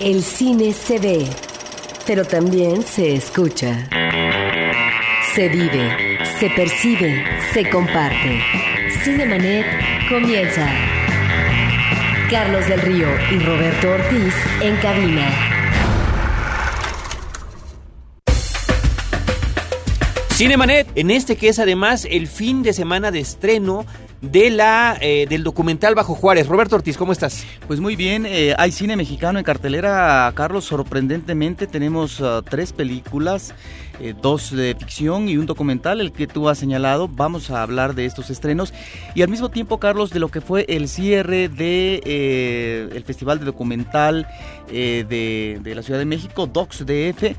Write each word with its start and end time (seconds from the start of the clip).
El 0.00 0.22
cine 0.22 0.72
se 0.72 1.00
ve, 1.00 1.26
pero 2.06 2.24
también 2.24 2.84
se 2.84 3.14
escucha. 3.14 3.88
Se 5.34 5.48
vive, 5.48 6.18
se 6.38 6.48
percibe, 6.50 7.24
se 7.52 7.68
comparte. 7.68 8.40
Cinemanet 9.02 9.66
comienza. 10.08 10.70
Carlos 12.30 12.68
del 12.68 12.80
Río 12.80 13.08
y 13.32 13.40
Roberto 13.40 13.90
Ortiz 13.90 14.34
en 14.60 14.76
cabina. 14.76 15.28
Cinemanet, 20.30 20.86
en 20.94 21.10
este 21.10 21.34
que 21.34 21.48
es 21.48 21.58
además 21.58 22.06
el 22.08 22.28
fin 22.28 22.62
de 22.62 22.72
semana 22.72 23.10
de 23.10 23.18
estreno 23.18 23.84
de 24.20 24.50
la 24.50 24.98
eh, 25.00 25.26
del 25.28 25.44
documental 25.44 25.94
Bajo 25.94 26.14
Juárez. 26.14 26.48
Roberto 26.48 26.76
Ortiz, 26.76 26.96
¿cómo 26.96 27.12
estás? 27.12 27.46
Pues 27.66 27.78
muy 27.78 27.94
bien, 27.94 28.26
eh, 28.26 28.54
hay 28.58 28.72
cine 28.72 28.96
mexicano 28.96 29.38
en 29.38 29.44
cartelera, 29.44 30.30
Carlos, 30.34 30.64
sorprendentemente 30.64 31.66
tenemos 31.66 32.20
uh, 32.20 32.42
tres 32.42 32.72
películas, 32.72 33.54
eh, 34.00 34.14
dos 34.20 34.50
de 34.50 34.74
ficción 34.76 35.28
y 35.28 35.36
un 35.36 35.46
documental, 35.46 36.00
el 36.00 36.12
que 36.12 36.26
tú 36.26 36.48
has 36.48 36.58
señalado, 36.58 37.06
vamos 37.06 37.50
a 37.50 37.62
hablar 37.62 37.94
de 37.94 38.06
estos 38.06 38.30
estrenos 38.30 38.74
y 39.14 39.22
al 39.22 39.28
mismo 39.28 39.50
tiempo, 39.50 39.78
Carlos, 39.78 40.10
de 40.10 40.18
lo 40.18 40.28
que 40.28 40.40
fue 40.40 40.64
el 40.68 40.88
cierre 40.88 41.48
de 41.48 42.88
el 42.92 43.04
Festival 43.04 43.38
de 43.38 43.44
Documental 43.44 44.26
de, 44.68 45.58
de 45.62 45.74
la 45.74 45.82
Ciudad 45.82 45.98
de 45.98 46.04
México, 46.04 46.46
Docs 46.46 46.84
DF, 46.84 47.36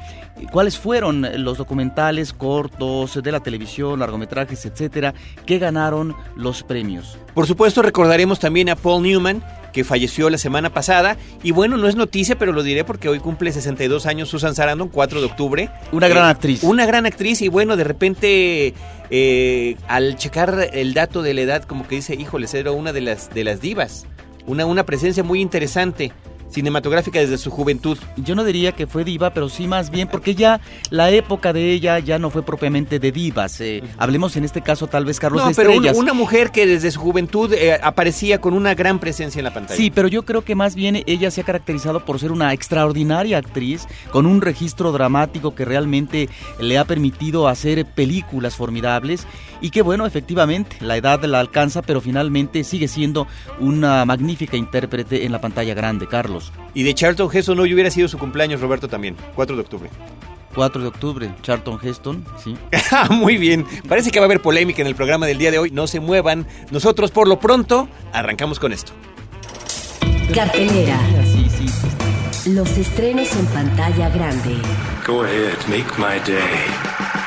cuáles 0.51 0.77
fueron 0.77 1.25
los 1.43 1.57
documentales 1.57 2.33
cortos 2.33 3.21
de 3.21 3.31
la 3.31 3.39
televisión, 3.39 3.99
largometrajes, 3.99 4.65
etcétera, 4.65 5.13
que 5.45 5.59
ganaron 5.59 6.15
los 6.35 6.63
premios. 6.63 7.17
Por 7.33 7.47
supuesto, 7.47 7.81
recordaremos 7.81 8.39
también 8.39 8.69
a 8.69 8.75
Paul 8.75 9.03
Newman, 9.03 9.43
que 9.73 9.83
falleció 9.83 10.29
la 10.29 10.37
semana 10.37 10.71
pasada. 10.71 11.17
Y 11.43 11.51
bueno, 11.51 11.77
no 11.77 11.87
es 11.87 11.95
noticia, 11.95 12.37
pero 12.37 12.51
lo 12.51 12.63
diré 12.63 12.83
porque 12.83 13.07
hoy 13.09 13.19
cumple 13.19 13.51
62 13.51 14.05
años 14.05 14.29
Susan 14.29 14.55
Sarandon, 14.55 14.89
4 14.89 15.19
de 15.19 15.25
octubre. 15.27 15.69
Una 15.91 16.07
gran 16.07 16.25
actriz. 16.25 16.63
Una 16.63 16.85
gran 16.85 17.05
actriz 17.05 17.41
y 17.41 17.47
bueno, 17.47 17.77
de 17.77 17.83
repente... 17.83 18.73
eh, 19.11 19.75
al 19.87 20.15
checar 20.17 20.69
el 20.73 20.93
dato 20.93 21.21
de 21.21 21.33
la 21.33 21.41
edad, 21.41 21.63
como 21.63 21.87
que 21.87 21.95
dice, 21.95 22.15
híjole, 22.15 22.47
era 22.53 22.71
una 22.71 22.93
de 22.93 23.01
las, 23.01 23.29
de 23.33 23.43
las 23.43 23.61
divas. 23.61 24.05
Una, 24.47 24.65
una 24.65 24.85
presencia 24.85 25.23
muy 25.23 25.41
interesante 25.41 26.11
cinematográfica 26.49 27.19
desde 27.19 27.37
su 27.37 27.51
juventud. 27.51 27.97
Yo 28.17 28.35
no 28.35 28.43
diría 28.43 28.71
que 28.71 28.87
fue 28.87 29.03
diva, 29.03 29.31
pero 29.33 29.49
sí 29.49 29.67
más 29.67 29.89
bien 29.89 30.07
porque 30.07 30.35
ya 30.35 30.59
la 30.89 31.11
época 31.11 31.53
de 31.53 31.71
ella 31.71 31.99
ya 31.99 32.19
no 32.19 32.29
fue 32.29 32.43
propiamente 32.43 32.99
de 32.99 33.11
divas. 33.11 33.61
Eh, 33.61 33.83
hablemos 33.97 34.35
en 34.35 34.43
este 34.45 34.61
caso 34.61 34.87
tal 34.87 35.05
vez 35.05 35.19
Carlos 35.19 35.41
No, 35.41 35.49
de 35.49 35.55
pero 35.55 35.69
una, 35.69 35.77
estrellas. 35.77 35.97
una 35.97 36.13
mujer 36.13 36.51
que 36.51 36.65
desde 36.65 36.91
su 36.91 36.99
juventud 36.99 37.53
eh, 37.53 37.79
aparecía 37.81 38.41
con 38.41 38.53
una 38.53 38.73
gran 38.75 38.99
presencia 38.99 39.39
en 39.39 39.45
la 39.45 39.53
pantalla. 39.53 39.77
Sí, 39.77 39.91
pero 39.91 40.07
yo 40.07 40.23
creo 40.25 40.43
que 40.43 40.55
más 40.55 40.75
bien 40.75 41.03
ella 41.05 41.31
se 41.31 41.41
ha 41.41 41.43
caracterizado 41.43 42.05
por 42.05 42.19
ser 42.19 42.31
una 42.31 42.53
extraordinaria 42.53 43.37
actriz 43.37 43.87
con 44.11 44.25
un 44.25 44.41
registro 44.41 44.91
dramático 44.91 45.55
que 45.55 45.65
realmente 45.65 46.29
le 46.59 46.77
ha 46.77 46.85
permitido 46.85 47.47
hacer 47.47 47.85
películas 47.85 48.55
formidables 48.55 49.27
y 49.61 49.71
que 49.71 49.81
bueno, 49.81 50.05
efectivamente, 50.05 50.77
la 50.79 50.97
edad 50.97 51.23
la 51.25 51.39
alcanza, 51.39 51.81
pero 51.81 52.01
finalmente 52.01 52.63
sigue 52.63 52.87
siendo 52.87 53.27
una 53.59 54.05
magnífica 54.05 54.55
intérprete 54.57 55.25
en 55.25 55.31
la 55.31 55.41
pantalla 55.41 55.73
grande, 55.73 56.07
Carlos. 56.07 56.38
Y 56.73 56.83
de 56.83 56.93
Charlton 56.93 57.29
Heston 57.31 57.59
hoy 57.59 57.73
hubiera 57.73 57.91
sido 57.91 58.07
su 58.07 58.17
cumpleaños, 58.17 58.61
Roberto, 58.61 58.87
también, 58.87 59.15
4 59.35 59.55
de 59.55 59.61
octubre. 59.61 59.89
4 60.55 60.81
de 60.81 60.87
octubre, 60.87 61.31
Charlton 61.41 61.79
Heston, 61.81 62.25
sí. 62.43 62.57
Ah, 62.91 63.07
Muy 63.09 63.37
bien, 63.37 63.65
parece 63.87 64.11
que 64.11 64.19
va 64.19 64.25
a 64.25 64.27
haber 64.27 64.41
polémica 64.41 64.81
en 64.81 64.87
el 64.87 64.95
programa 64.95 65.25
del 65.27 65.37
día 65.37 65.51
de 65.51 65.59
hoy, 65.59 65.71
no 65.71 65.87
se 65.87 65.99
muevan. 65.99 66.47
Nosotros 66.71 67.11
por 67.11 67.27
lo 67.27 67.39
pronto 67.39 67.87
arrancamos 68.13 68.59
con 68.59 68.73
esto. 68.73 68.91
Cartelera. 70.33 70.99
Sí, 71.25 71.47
sí. 71.49 72.51
Los 72.51 72.77
estrenos 72.77 73.35
en 73.35 73.45
pantalla 73.47 74.09
grande. 74.09 74.55
Go 75.05 75.23
ahead, 75.23 75.57
make 75.67 75.85
my 75.97 76.19
day. 76.25 77.18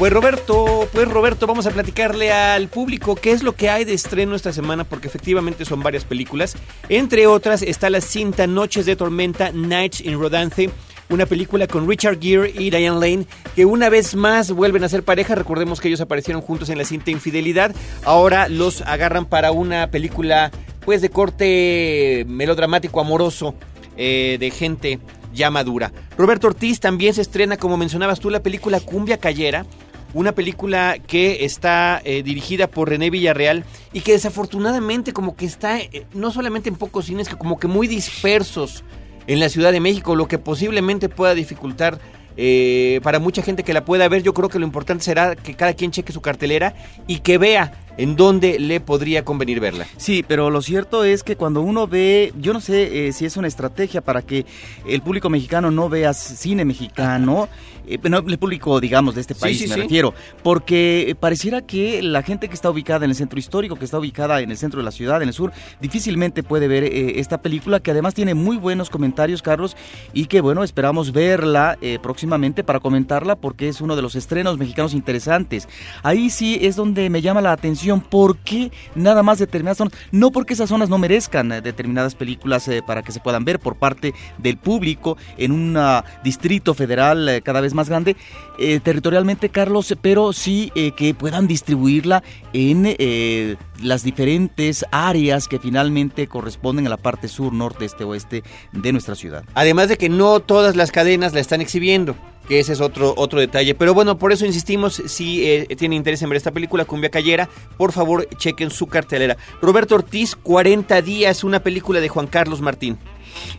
Pues 0.00 0.14
Roberto, 0.14 0.88
pues 0.94 1.06
Roberto, 1.08 1.46
vamos 1.46 1.66
a 1.66 1.72
platicarle 1.72 2.32
al 2.32 2.68
público 2.68 3.16
qué 3.16 3.32
es 3.32 3.42
lo 3.42 3.54
que 3.54 3.68
hay 3.68 3.84
de 3.84 3.92
estreno 3.92 4.34
esta 4.34 4.50
semana, 4.50 4.84
porque 4.84 5.08
efectivamente 5.08 5.66
son 5.66 5.82
varias 5.82 6.06
películas. 6.06 6.56
Entre 6.88 7.26
otras 7.26 7.60
está 7.60 7.90
la 7.90 8.00
cinta 8.00 8.46
Noches 8.46 8.86
de 8.86 8.96
Tormenta, 8.96 9.52
Nights 9.52 10.00
in 10.00 10.18
Rodanthe, 10.18 10.70
una 11.10 11.26
película 11.26 11.66
con 11.66 11.86
Richard 11.86 12.18
Gere 12.18 12.48
y 12.48 12.70
Diane 12.70 12.98
Lane, 12.98 13.26
que 13.54 13.66
una 13.66 13.90
vez 13.90 14.14
más 14.14 14.50
vuelven 14.52 14.84
a 14.84 14.88
ser 14.88 15.02
pareja. 15.02 15.34
Recordemos 15.34 15.82
que 15.82 15.88
ellos 15.88 16.00
aparecieron 16.00 16.40
juntos 16.40 16.70
en 16.70 16.78
la 16.78 16.86
cinta 16.86 17.10
Infidelidad. 17.10 17.74
Ahora 18.02 18.48
los 18.48 18.80
agarran 18.80 19.26
para 19.26 19.52
una 19.52 19.90
película, 19.90 20.50
pues 20.82 21.02
de 21.02 21.10
corte 21.10 22.24
melodramático, 22.26 23.02
amoroso, 23.02 23.54
eh, 23.98 24.38
de 24.40 24.50
gente 24.50 24.98
ya 25.34 25.50
madura. 25.50 25.92
Roberto 26.16 26.46
Ortiz 26.46 26.80
también 26.80 27.12
se 27.12 27.20
estrena, 27.20 27.58
como 27.58 27.76
mencionabas 27.76 28.18
tú, 28.18 28.30
la 28.30 28.42
película 28.42 28.80
Cumbia 28.80 29.18
Cayera, 29.18 29.66
una 30.14 30.32
película 30.32 30.96
que 31.06 31.44
está 31.44 32.00
eh, 32.04 32.22
dirigida 32.22 32.66
por 32.66 32.88
René 32.88 33.10
Villarreal 33.10 33.64
y 33.92 34.00
que 34.00 34.12
desafortunadamente 34.12 35.12
como 35.12 35.36
que 35.36 35.46
está 35.46 35.78
eh, 35.78 36.06
no 36.14 36.30
solamente 36.30 36.68
en 36.68 36.76
pocos 36.76 37.06
cines, 37.06 37.28
que 37.28 37.36
como 37.36 37.58
que 37.58 37.68
muy 37.68 37.86
dispersos 37.86 38.84
en 39.26 39.40
la 39.40 39.48
Ciudad 39.48 39.72
de 39.72 39.80
México, 39.80 40.16
lo 40.16 40.26
que 40.26 40.38
posiblemente 40.38 41.08
pueda 41.08 41.34
dificultar 41.34 42.00
eh, 42.36 43.00
para 43.02 43.18
mucha 43.18 43.42
gente 43.42 43.62
que 43.62 43.74
la 43.74 43.84
pueda 43.84 44.08
ver. 44.08 44.22
Yo 44.22 44.34
creo 44.34 44.48
que 44.48 44.58
lo 44.58 44.64
importante 44.64 45.04
será 45.04 45.36
que 45.36 45.54
cada 45.54 45.74
quien 45.74 45.90
cheque 45.90 46.12
su 46.12 46.20
cartelera 46.20 46.74
y 47.06 47.18
que 47.20 47.38
vea 47.38 47.72
en 47.96 48.16
dónde 48.16 48.58
le 48.58 48.80
podría 48.80 49.24
convenir 49.24 49.60
verla. 49.60 49.86
Sí, 49.98 50.24
pero 50.26 50.48
lo 50.48 50.62
cierto 50.62 51.04
es 51.04 51.22
que 51.22 51.36
cuando 51.36 51.60
uno 51.60 51.86
ve, 51.86 52.32
yo 52.40 52.52
no 52.52 52.60
sé 52.60 53.12
si 53.12 53.26
es 53.26 53.36
una 53.36 53.46
estrategia 53.46 54.00
para 54.00 54.22
que 54.22 54.46
el 54.86 55.02
público 55.02 55.28
mexicano 55.28 55.70
no 55.70 55.88
vea 55.90 56.14
cine 56.14 56.64
mexicano, 56.64 57.48
eh, 57.86 57.98
no, 58.08 58.18
el 58.18 58.38
público, 58.38 58.80
digamos, 58.80 59.14
de 59.14 59.20
este 59.20 59.34
país 59.34 59.58
sí, 59.58 59.66
me 59.68 59.74
sí. 59.74 59.80
refiero, 59.82 60.14
porque 60.42 61.16
pareciera 61.18 61.62
que 61.62 62.02
la 62.02 62.22
gente 62.22 62.48
que 62.48 62.54
está 62.54 62.70
ubicada 62.70 63.04
en 63.04 63.10
el 63.10 63.16
centro 63.16 63.38
histórico, 63.38 63.76
que 63.76 63.84
está 63.84 63.98
ubicada 63.98 64.40
en 64.40 64.50
el 64.50 64.56
centro 64.56 64.78
de 64.78 64.84
la 64.84 64.90
ciudad, 64.90 65.22
en 65.22 65.28
el 65.28 65.34
sur, 65.34 65.52
difícilmente 65.80 66.42
puede 66.42 66.68
ver 66.68 66.84
eh, 66.84 67.20
esta 67.20 67.42
película, 67.42 67.80
que 67.80 67.90
además 67.90 68.14
tiene 68.14 68.34
muy 68.34 68.56
buenos 68.56 68.90
comentarios, 68.90 69.42
Carlos, 69.42 69.76
y 70.12 70.26
que 70.26 70.40
bueno, 70.40 70.64
esperamos 70.64 71.12
verla 71.12 71.78
eh, 71.80 71.98
próximamente 72.02 72.64
para 72.64 72.80
comentarla, 72.80 73.36
porque 73.36 73.68
es 73.68 73.80
uno 73.80 73.96
de 73.96 74.02
los 74.02 74.14
estrenos 74.14 74.58
mexicanos 74.58 74.94
interesantes. 74.94 75.68
Ahí 76.02 76.30
sí 76.30 76.58
es 76.62 76.76
donde 76.76 77.10
me 77.10 77.22
llama 77.22 77.40
la 77.40 77.52
atención 77.52 78.00
por 78.00 78.36
qué 78.38 78.70
nada 78.94 79.22
más 79.22 79.38
determinadas 79.38 79.78
zonas, 79.78 79.94
no 80.12 80.30
porque 80.30 80.54
esas 80.54 80.68
zonas 80.68 80.88
no 80.88 80.98
merezcan 80.98 81.52
eh, 81.52 81.60
determinadas 81.60 82.14
películas 82.14 82.66
eh, 82.68 82.82
para 82.86 83.02
que 83.02 83.12
se 83.12 83.20
puedan 83.20 83.44
ver 83.44 83.58
por 83.58 83.76
parte 83.76 84.14
del 84.38 84.56
público 84.56 85.16
en 85.36 85.52
un 85.52 85.76
ah, 85.76 86.04
distrito 86.22 86.74
federal 86.74 87.28
eh, 87.28 87.42
cada 87.42 87.60
vez 87.60 87.69
más 87.74 87.88
grande 87.88 88.16
eh, 88.58 88.80
territorialmente, 88.80 89.48
Carlos, 89.48 89.94
pero 90.00 90.32
sí 90.32 90.72
eh, 90.74 90.92
que 90.92 91.14
puedan 91.14 91.46
distribuirla 91.46 92.22
en 92.52 92.84
eh, 92.86 93.56
las 93.82 94.02
diferentes 94.02 94.84
áreas 94.90 95.48
que 95.48 95.58
finalmente 95.58 96.26
corresponden 96.26 96.86
a 96.86 96.90
la 96.90 96.96
parte 96.96 97.28
sur, 97.28 97.52
norte, 97.52 97.84
este, 97.84 98.04
oeste 98.04 98.42
de 98.72 98.92
nuestra 98.92 99.14
ciudad. 99.14 99.44
Además 99.54 99.88
de 99.88 99.96
que 99.96 100.08
no 100.08 100.40
todas 100.40 100.76
las 100.76 100.92
cadenas 100.92 101.32
la 101.32 101.40
están 101.40 101.60
exhibiendo, 101.60 102.16
que 102.50 102.58
ese 102.58 102.72
es 102.72 102.80
otro, 102.80 103.14
otro 103.16 103.38
detalle. 103.38 103.76
Pero 103.76 103.94
bueno, 103.94 104.18
por 104.18 104.32
eso 104.32 104.44
insistimos, 104.44 105.00
si 105.06 105.48
eh, 105.48 105.68
tienen 105.78 105.98
interés 105.98 106.20
en 106.22 106.30
ver 106.30 106.36
esta 106.36 106.50
película, 106.50 106.84
Cumbia 106.84 107.08
Cayera, 107.08 107.48
por 107.76 107.92
favor 107.92 108.28
chequen 108.38 108.70
su 108.70 108.88
cartelera. 108.88 109.36
Roberto 109.62 109.94
Ortiz, 109.94 110.34
40 110.34 111.00
días, 111.02 111.44
una 111.44 111.60
película 111.60 112.00
de 112.00 112.08
Juan 112.08 112.26
Carlos 112.26 112.60
Martín. 112.60 112.98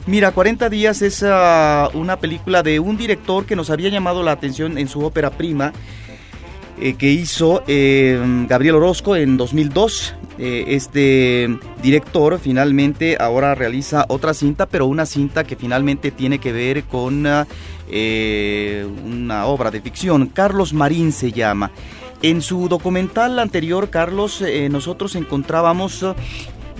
Mira, 0.07 0.31
40 0.31 0.69
días 0.69 1.01
es 1.01 1.23
ah, 1.23 1.89
una 1.93 2.17
película 2.17 2.63
de 2.63 2.79
un 2.79 2.97
director 2.97 3.45
que 3.45 3.55
nos 3.55 3.69
había 3.69 3.89
llamado 3.89 4.23
la 4.23 4.31
atención 4.31 4.77
en 4.77 4.87
su 4.87 5.01
ópera 5.01 5.29
prima, 5.29 5.73
eh, 6.79 6.95
que 6.95 7.11
hizo 7.11 7.63
eh, 7.67 8.19
Gabriel 8.49 8.75
Orozco 8.75 9.15
en 9.15 9.37
2002. 9.37 10.15
Eh, 10.39 10.65
este 10.69 11.55
director 11.83 12.39
finalmente 12.39 13.17
ahora 13.19 13.53
realiza 13.53 14.05
otra 14.07 14.33
cinta, 14.33 14.65
pero 14.65 14.87
una 14.87 15.05
cinta 15.05 15.43
que 15.43 15.55
finalmente 15.55 16.09
tiene 16.09 16.39
que 16.39 16.51
ver 16.51 16.85
con 16.85 17.27
ah, 17.27 17.45
eh, 17.87 18.87
una 19.05 19.45
obra 19.45 19.69
de 19.69 19.81
ficción. 19.81 20.27
Carlos 20.27 20.73
Marín 20.73 21.11
se 21.11 21.31
llama. 21.31 21.71
En 22.23 22.41
su 22.41 22.67
documental 22.67 23.37
anterior, 23.37 23.89
Carlos, 23.89 24.43
nosotros 24.69 25.15
encontrábamos 25.15 26.05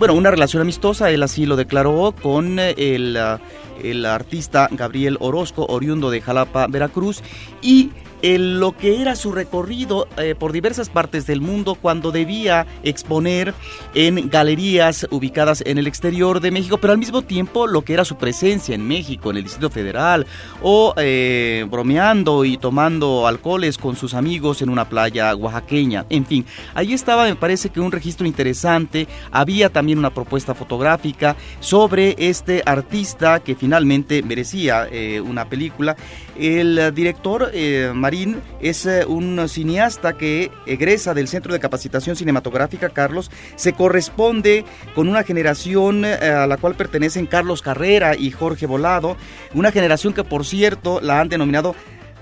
bueno, 0.01 0.15
una 0.15 0.31
relación 0.31 0.63
amistosa, 0.63 1.11
él 1.11 1.21
así 1.21 1.45
lo 1.45 1.55
declaró 1.55 2.15
con 2.23 2.57
eh, 2.57 2.73
el, 2.75 3.15
ah, 3.17 3.39
el 3.83 4.03
artista 4.07 4.67
Gabriel 4.71 5.15
Orozco, 5.19 5.67
oriundo 5.69 6.09
de 6.09 6.21
Jalapa, 6.21 6.65
Veracruz, 6.65 7.21
y 7.61 7.91
el, 8.21 8.59
lo 8.59 8.75
que 8.75 9.01
era 9.01 9.15
su 9.15 9.31
recorrido 9.31 10.07
eh, 10.17 10.35
por 10.37 10.51
diversas 10.51 10.89
partes 10.89 11.25
del 11.25 11.41
mundo 11.41 11.75
cuando 11.75 12.11
debía 12.11 12.65
exponer 12.83 13.53
en 13.93 14.29
galerías 14.29 15.07
ubicadas 15.11 15.63
en 15.65 15.77
el 15.77 15.87
exterior 15.87 16.39
de 16.39 16.51
México, 16.51 16.77
pero 16.77 16.93
al 16.93 16.99
mismo 16.99 17.21
tiempo 17.21 17.67
lo 17.67 17.83
que 17.83 17.93
era 17.93 18.05
su 18.05 18.17
presencia 18.17 18.75
en 18.75 18.87
México, 18.87 19.31
en 19.31 19.37
el 19.37 19.43
Distrito 19.43 19.69
Federal, 19.69 20.25
o 20.61 20.93
eh, 20.97 21.65
bromeando 21.69 22.45
y 22.45 22.57
tomando 22.57 23.27
alcoholes 23.27 23.77
con 23.77 23.95
sus 23.95 24.13
amigos 24.13 24.61
en 24.61 24.69
una 24.69 24.87
playa 24.87 25.35
oaxaqueña. 25.35 26.05
En 26.09 26.25
fin, 26.25 26.45
ahí 26.73 26.93
estaba, 26.93 27.25
me 27.25 27.35
parece 27.35 27.69
que 27.69 27.79
un 27.79 27.91
registro 27.91 28.27
interesante. 28.27 29.07
Había 29.31 29.69
también 29.69 29.99
una 29.99 30.13
propuesta 30.13 30.53
fotográfica 30.53 31.35
sobre 31.59 32.15
este 32.17 32.63
artista 32.65 33.39
que 33.39 33.55
finalmente 33.55 34.23
merecía 34.23 34.87
eh, 34.91 35.21
una 35.21 35.45
película. 35.45 35.95
El 36.37 36.93
director 36.93 37.51
eh, 37.53 37.91
Marín 37.93 38.41
es 38.61 38.85
eh, 38.85 39.05
un 39.05 39.47
cineasta 39.49 40.13
que 40.13 40.49
egresa 40.65 41.13
del 41.13 41.27
Centro 41.27 41.53
de 41.53 41.59
Capacitación 41.59 42.15
Cinematográfica 42.15 42.89
Carlos, 42.89 43.29
se 43.55 43.73
corresponde 43.73 44.63
con 44.95 45.07
una 45.07 45.23
generación 45.23 46.05
eh, 46.05 46.15
a 46.15 46.47
la 46.47 46.57
cual 46.57 46.75
pertenecen 46.75 47.25
Carlos 47.25 47.61
Carrera 47.61 48.15
y 48.15 48.31
Jorge 48.31 48.65
Volado, 48.65 49.17
una 49.53 49.71
generación 49.71 50.13
que 50.13 50.23
por 50.23 50.45
cierto 50.45 51.01
la 51.01 51.19
han 51.19 51.29
denominado 51.29 51.75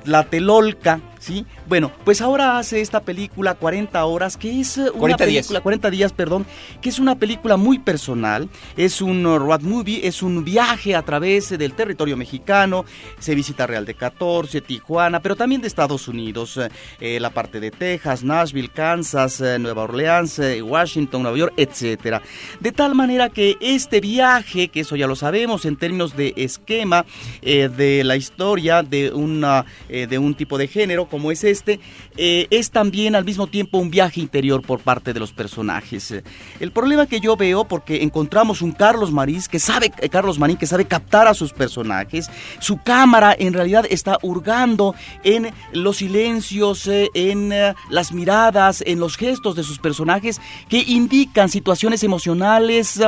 la 0.06 0.24
Telolca, 0.24 1.02
¿sí? 1.20 1.46
Bueno, 1.68 1.92
pues 2.04 2.22
ahora 2.22 2.58
hace 2.58 2.82
esta 2.82 3.02
película 3.02 3.56
40 3.56 4.04
horas, 4.06 4.38
que 4.38 4.60
es 4.60 4.78
una 4.78 4.92
40 4.92 5.26
días. 5.26 5.46
película, 5.46 5.62
40 5.62 5.90
días, 5.92 6.14
perdón, 6.14 6.46
que 6.82 6.90
es 6.90 7.00
una 7.00 7.16
película 7.16 7.58
muy 7.58 7.80
personal, 7.80 8.50
es 8.76 9.02
un 9.02 9.24
road 9.24 9.62
movie, 9.62 10.08
es 10.08 10.24
un 10.24 10.44
viaje 10.44 10.96
a 10.96 11.04
través 11.04 11.50
del 11.50 11.74
territorio 11.74 12.18
mexicano, 12.18 12.86
se 13.20 13.36
visita 13.36 13.68
Real 13.68 13.86
de 13.86 13.94
14, 13.94 14.62
Tijuana, 14.62 15.20
pero 15.22 15.36
también 15.36 15.62
de 15.62 15.68
Estados 15.68 16.08
Unidos, 16.08 16.60
eh, 17.00 17.20
la 17.20 17.30
parte 17.30 17.60
de 17.60 17.72
Texas, 17.72 18.24
Nashville, 18.24 18.70
Kansas, 18.70 19.42
eh, 19.42 19.60
Nueva 19.60 19.84
Orleans, 19.84 20.40
eh, 20.40 20.62
Washington, 20.62 21.24
Nueva 21.24 21.38
York, 21.38 21.54
etcétera. 21.58 22.22
De 22.60 22.72
tal 22.72 22.96
manera 22.96 23.30
que 23.30 23.58
este 23.60 24.00
viaje, 24.00 24.70
que 24.70 24.82
eso 24.82 24.96
ya 24.96 25.08
lo 25.08 25.16
sabemos 25.16 25.66
en 25.66 25.76
términos 25.76 26.16
de 26.16 26.34
esquema 26.36 27.06
de 27.42 28.04
la 28.04 28.16
historia 28.16 28.84
de 28.84 29.12
una 29.12 29.66
de 29.90 30.18
un 30.18 30.36
tipo 30.36 30.58
de 30.58 30.68
género 30.68 31.09
como 31.10 31.32
es 31.32 31.44
este, 31.44 31.80
eh, 32.18 32.48
es 32.50 32.72
también 32.72 33.16
al 33.16 33.26
mismo 33.26 33.48
tiempo 33.48 33.78
un 33.78 33.90
viaje 33.90 34.22
interior 34.22 34.62
por 34.62 34.80
parte 34.80 35.14
de 35.14 35.20
los 35.20 35.34
personajes. 35.34 36.12
Eh, 36.12 36.24
El 36.60 36.72
problema 36.72 37.08
que 37.08 37.20
yo 37.20 37.36
veo, 37.36 37.66
porque 37.66 38.04
encontramos 38.04 38.62
un 38.62 38.72
Carlos 38.72 39.12
Marís 39.12 39.48
que 39.48 39.60
sabe, 39.60 39.92
eh, 40.00 40.10
Carlos 40.10 40.40
Marín 40.40 40.58
que 40.58 40.68
sabe 40.68 40.86
captar 40.86 41.28
a 41.28 41.34
sus 41.34 41.54
personajes, 41.54 42.30
su 42.60 42.82
cámara 42.82 43.36
en 43.38 43.54
realidad 43.54 43.86
está 43.90 44.18
hurgando 44.22 44.96
en 45.24 45.52
los 45.74 45.98
silencios, 45.98 46.90
en 47.14 47.54
las 47.90 48.12
miradas, 48.12 48.84
en 48.86 49.00
los 49.00 49.18
gestos 49.18 49.56
de 49.56 49.64
sus 49.64 49.80
personajes 49.80 50.40
que 50.70 50.80
indican 50.80 51.50
situaciones 51.50 52.04
emocionales 52.04 53.00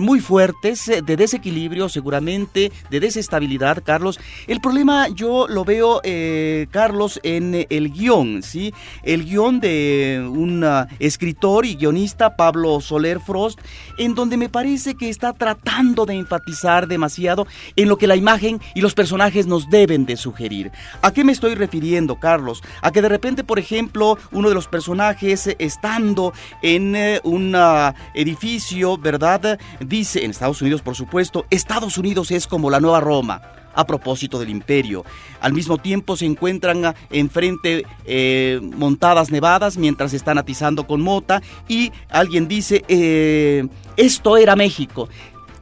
muy 0.00 0.20
fuertes, 0.20 0.86
de 0.86 1.16
desequilibrio 1.16 1.88
seguramente, 1.88 2.72
de 2.90 3.00
desestabilidad, 3.00 3.82
Carlos. 3.84 4.18
El 4.46 4.60
problema 4.60 5.08
yo 5.08 5.46
lo 5.48 5.64
veo, 5.64 6.00
Carlos, 6.70 7.20
en 7.22 7.43
el 7.52 7.92
guion, 7.92 8.42
¿sí? 8.42 8.72
El 9.02 9.24
guion 9.24 9.60
de 9.60 10.24
un 10.26 10.64
ah, 10.64 10.86
escritor 10.98 11.66
y 11.66 11.74
guionista, 11.74 12.36
Pablo 12.36 12.80
Soler 12.80 13.20
Frost, 13.20 13.58
en 13.98 14.14
donde 14.14 14.36
me 14.36 14.48
parece 14.48 14.94
que 14.94 15.08
está 15.08 15.32
tratando 15.32 16.06
de 16.06 16.14
enfatizar 16.14 16.86
demasiado 16.86 17.46
en 17.76 17.88
lo 17.88 17.98
que 17.98 18.06
la 18.06 18.16
imagen 18.16 18.60
y 18.74 18.80
los 18.80 18.94
personajes 18.94 19.46
nos 19.46 19.68
deben 19.68 20.06
de 20.06 20.16
sugerir. 20.16 20.70
¿A 21.02 21.12
qué 21.12 21.24
me 21.24 21.32
estoy 21.32 21.54
refiriendo, 21.54 22.16
Carlos? 22.20 22.62
A 22.80 22.92
que 22.92 23.02
de 23.02 23.08
repente, 23.08 23.44
por 23.44 23.58
ejemplo, 23.58 24.18
uno 24.32 24.48
de 24.48 24.54
los 24.54 24.68
personajes 24.68 25.54
estando 25.58 26.32
en 26.62 26.94
eh, 26.96 27.20
un 27.24 27.54
ah, 27.56 27.94
edificio, 28.14 28.96
¿verdad? 28.96 29.58
Dice, 29.80 30.24
en 30.24 30.30
Estados 30.30 30.62
Unidos, 30.62 30.82
por 30.82 30.94
supuesto, 30.94 31.46
Estados 31.50 31.98
Unidos 31.98 32.30
es 32.30 32.46
como 32.46 32.70
la 32.70 32.80
nueva 32.80 33.00
Roma 33.00 33.42
a 33.74 33.86
propósito 33.86 34.38
del 34.38 34.50
imperio. 34.50 35.04
Al 35.40 35.52
mismo 35.52 35.78
tiempo 35.78 36.16
se 36.16 36.26
encuentran 36.26 36.84
ah, 36.84 36.94
enfrente 37.10 37.84
eh, 38.04 38.60
montadas 38.62 39.30
nevadas 39.30 39.76
mientras 39.76 40.12
están 40.14 40.38
atizando 40.38 40.86
con 40.86 41.00
mota 41.00 41.42
y 41.68 41.92
alguien 42.08 42.48
dice, 42.48 42.84
eh, 42.88 43.66
esto 43.96 44.36
era 44.36 44.56
México. 44.56 45.08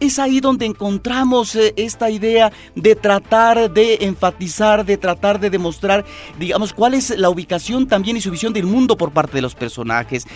Es 0.02 0.18
ahí 0.18 0.40
donde 0.40 0.66
encontramos 0.66 1.54
eh, 1.54 1.74
esta 1.76 2.10
idea 2.10 2.50
de 2.74 2.96
tratar 2.96 3.70
de 3.70 3.98
enfatizar, 4.00 4.84
de 4.84 4.96
tratar 4.96 5.38
de 5.38 5.48
demostrar, 5.48 6.04
digamos, 6.40 6.72
cuál 6.72 6.94
es 6.94 7.16
la 7.16 7.30
ubicación 7.30 7.86
también 7.86 8.16
y 8.16 8.20
su 8.20 8.32
visión 8.32 8.52
del 8.52 8.66
mundo 8.66 8.96
por 8.96 9.12
parte 9.12 9.34
de 9.36 9.42
los 9.42 9.54
personajes. 9.54 10.26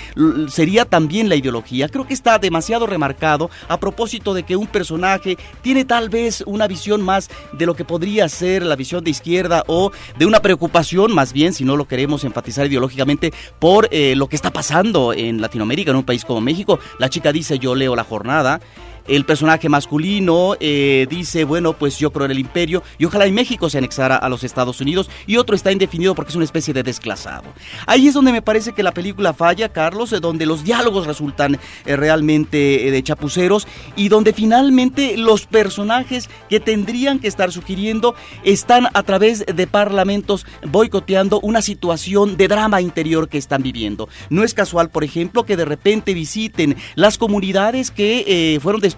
Sería 0.47 0.85
también 0.85 1.29
la 1.29 1.35
ideología. 1.35 1.89
Creo 1.89 2.07
que 2.07 2.15
está 2.15 2.39
demasiado 2.39 2.87
remarcado 2.87 3.51
a 3.67 3.81
propósito 3.81 4.35
de 4.35 4.45
que 4.45 4.55
un 4.55 4.69
personaje 4.69 5.37
tiene 5.63 5.85
tal 5.85 6.11
vez 6.11 6.45
una 6.47 6.69
visión 6.69 7.03
más 7.03 7.29
de 7.53 7.67
lo 7.67 7.75
que 7.75 7.85
podría 7.85 8.29
ser 8.29 8.63
la 8.63 8.77
visión 8.77 9.03
de 9.03 9.11
izquierda 9.11 9.65
o 9.67 9.91
de 10.17 10.27
una 10.27 10.43
preocupación 10.43 11.13
más 11.13 11.33
bien, 11.33 11.53
si 11.53 11.65
no 11.65 11.77
lo 11.77 11.89
queremos 11.89 12.23
enfatizar 12.23 12.67
ideológicamente, 12.67 13.33
por 13.59 13.89
eh, 13.91 14.15
lo 14.15 14.29
que 14.29 14.37
está 14.37 14.53
pasando 14.53 15.13
en 15.13 15.41
Latinoamérica, 15.41 15.91
en 15.91 15.97
un 15.97 16.05
país 16.05 16.25
como 16.25 16.41
México. 16.41 16.79
La 17.01 17.11
chica 17.11 17.33
dice 17.33 17.59
yo 17.59 17.75
leo 17.75 17.97
la 17.97 18.05
jornada. 18.05 18.61
El 19.09 19.25
personaje 19.25 19.69
masculino 19.69 20.55
eh, 20.61 21.07
dice, 21.09 21.45
bueno, 21.45 21.75
pues 21.75 21.99
yo 21.99 22.13
creo 22.13 22.27
en 22.27 22.33
el 22.33 22.39
imperio 22.39 22.83
y 22.99 23.05
ojalá 23.05 23.27
y 23.27 23.33
México 23.33 23.71
se 23.71 23.79
anexara 23.79 24.17
a 24.17 24.29
los 24.29 24.45
Estados 24.45 24.81
Unidos 24.81 25.09
y 25.27 25.37
otro 25.37 25.55
está 25.55 25.73
indefinido 25.73 26.15
porque 26.15 26.31
es 26.31 26.37
una 26.37 26.45
especie 26.45 26.75
de 26.75 26.83
desclasado. 26.83 27.45
Ahí 27.87 28.09
es 28.09 28.15
donde 28.15 28.33
me 28.33 28.43
parece 28.43 28.73
que 28.73 28.83
la 28.83 28.93
película 28.93 29.33
falla, 29.33 29.69
Carlos, 29.69 30.13
eh, 30.13 30.21
donde 30.21 30.47
los 30.47 30.65
diálogos 30.65 31.07
resultan 31.07 31.59
eh, 31.85 31.97
realmente 31.97 32.89
eh, 32.89 32.91
de 32.91 33.03
chapuceros 33.03 33.67
y 33.95 34.09
donde 34.09 34.33
finalmente 34.33 35.17
los 35.17 35.47
personajes 35.47 36.29
que 36.49 36.61
tendrían 36.61 37.19
que 37.19 37.29
estar 37.29 37.53
sugiriendo 37.53 38.15
están 38.45 38.89
a 38.93 39.03
través 39.03 39.45
de 39.47 39.67
parlamentos 39.67 40.47
boicoteando 40.67 41.41
una 41.41 41.63
situación 41.63 42.37
de 42.37 42.49
drama 42.49 42.81
interior 42.81 43.29
que 43.29 43.39
están 43.39 43.63
viviendo. 43.63 44.09
No 44.31 44.43
es 44.43 44.55
casual, 44.55 44.91
por 44.91 45.05
ejemplo, 45.05 45.45
que 45.45 45.57
de 45.57 45.65
repente 45.65 46.15
visiten 46.15 46.77
las 46.95 47.19
comunidades 47.19 47.91
que 47.91 48.59
fueron 48.63 48.81
destruidas 48.81 48.96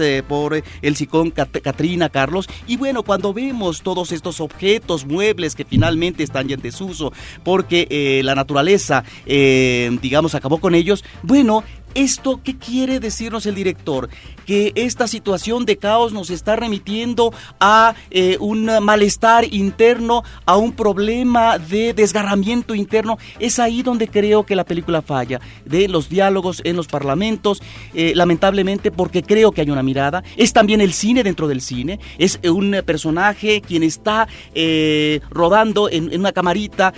eh, 0.00 0.22
por 0.26 0.54
eh, 0.54 0.64
el 0.82 0.96
ciclón 0.96 1.30
Cat- 1.30 1.60
Katrina, 1.62 2.08
Carlos. 2.08 2.48
Y 2.66 2.76
bueno, 2.76 3.02
cuando 3.02 3.32
vemos 3.32 3.82
todos 3.82 4.12
estos 4.12 4.40
objetos, 4.40 5.04
muebles 5.06 5.54
que 5.54 5.64
finalmente 5.64 6.22
están 6.22 6.48
ya 6.48 6.54
en 6.54 6.62
desuso 6.62 7.12
porque 7.42 7.86
eh, 7.90 8.22
la 8.24 8.34
naturaleza, 8.34 9.04
digamos, 10.00 10.34
acabó 10.34 10.58
con 10.58 10.74
ellos, 10.74 11.04
bueno, 11.22 11.62
¿Esto 11.94 12.40
qué 12.42 12.58
quiere 12.58 12.98
decirnos 12.98 13.46
el 13.46 13.54
director? 13.54 14.08
Que 14.46 14.72
esta 14.74 15.06
situación 15.06 15.64
de 15.64 15.76
caos 15.76 16.12
nos 16.12 16.28
está 16.30 16.56
remitiendo 16.56 17.32
a 17.60 17.94
eh, 18.10 18.36
un 18.40 18.64
malestar 18.82 19.44
interno, 19.54 20.24
a 20.44 20.56
un 20.56 20.72
problema 20.72 21.56
de 21.58 21.94
desgarramiento 21.94 22.74
interno. 22.74 23.16
Es 23.38 23.60
ahí 23.60 23.82
donde 23.82 24.08
creo 24.08 24.44
que 24.44 24.56
la 24.56 24.64
película 24.64 25.02
falla, 25.02 25.40
de 25.64 25.86
los 25.88 26.08
diálogos 26.08 26.62
en 26.64 26.74
los 26.74 26.88
parlamentos, 26.88 27.62
eh, 27.94 28.12
lamentablemente 28.16 28.90
porque 28.90 29.22
creo 29.22 29.52
que 29.52 29.60
hay 29.60 29.70
una 29.70 29.84
mirada. 29.84 30.24
Es 30.36 30.52
también 30.52 30.80
el 30.80 30.92
cine 30.92 31.22
dentro 31.22 31.46
del 31.46 31.60
cine, 31.60 32.00
es 32.18 32.40
un 32.42 32.82
personaje 32.84 33.60
quien 33.60 33.84
está 33.84 34.26
eh, 34.52 35.20
rodando 35.30 35.88
en, 35.88 36.12
una 36.18 36.32
camarita 36.32 36.92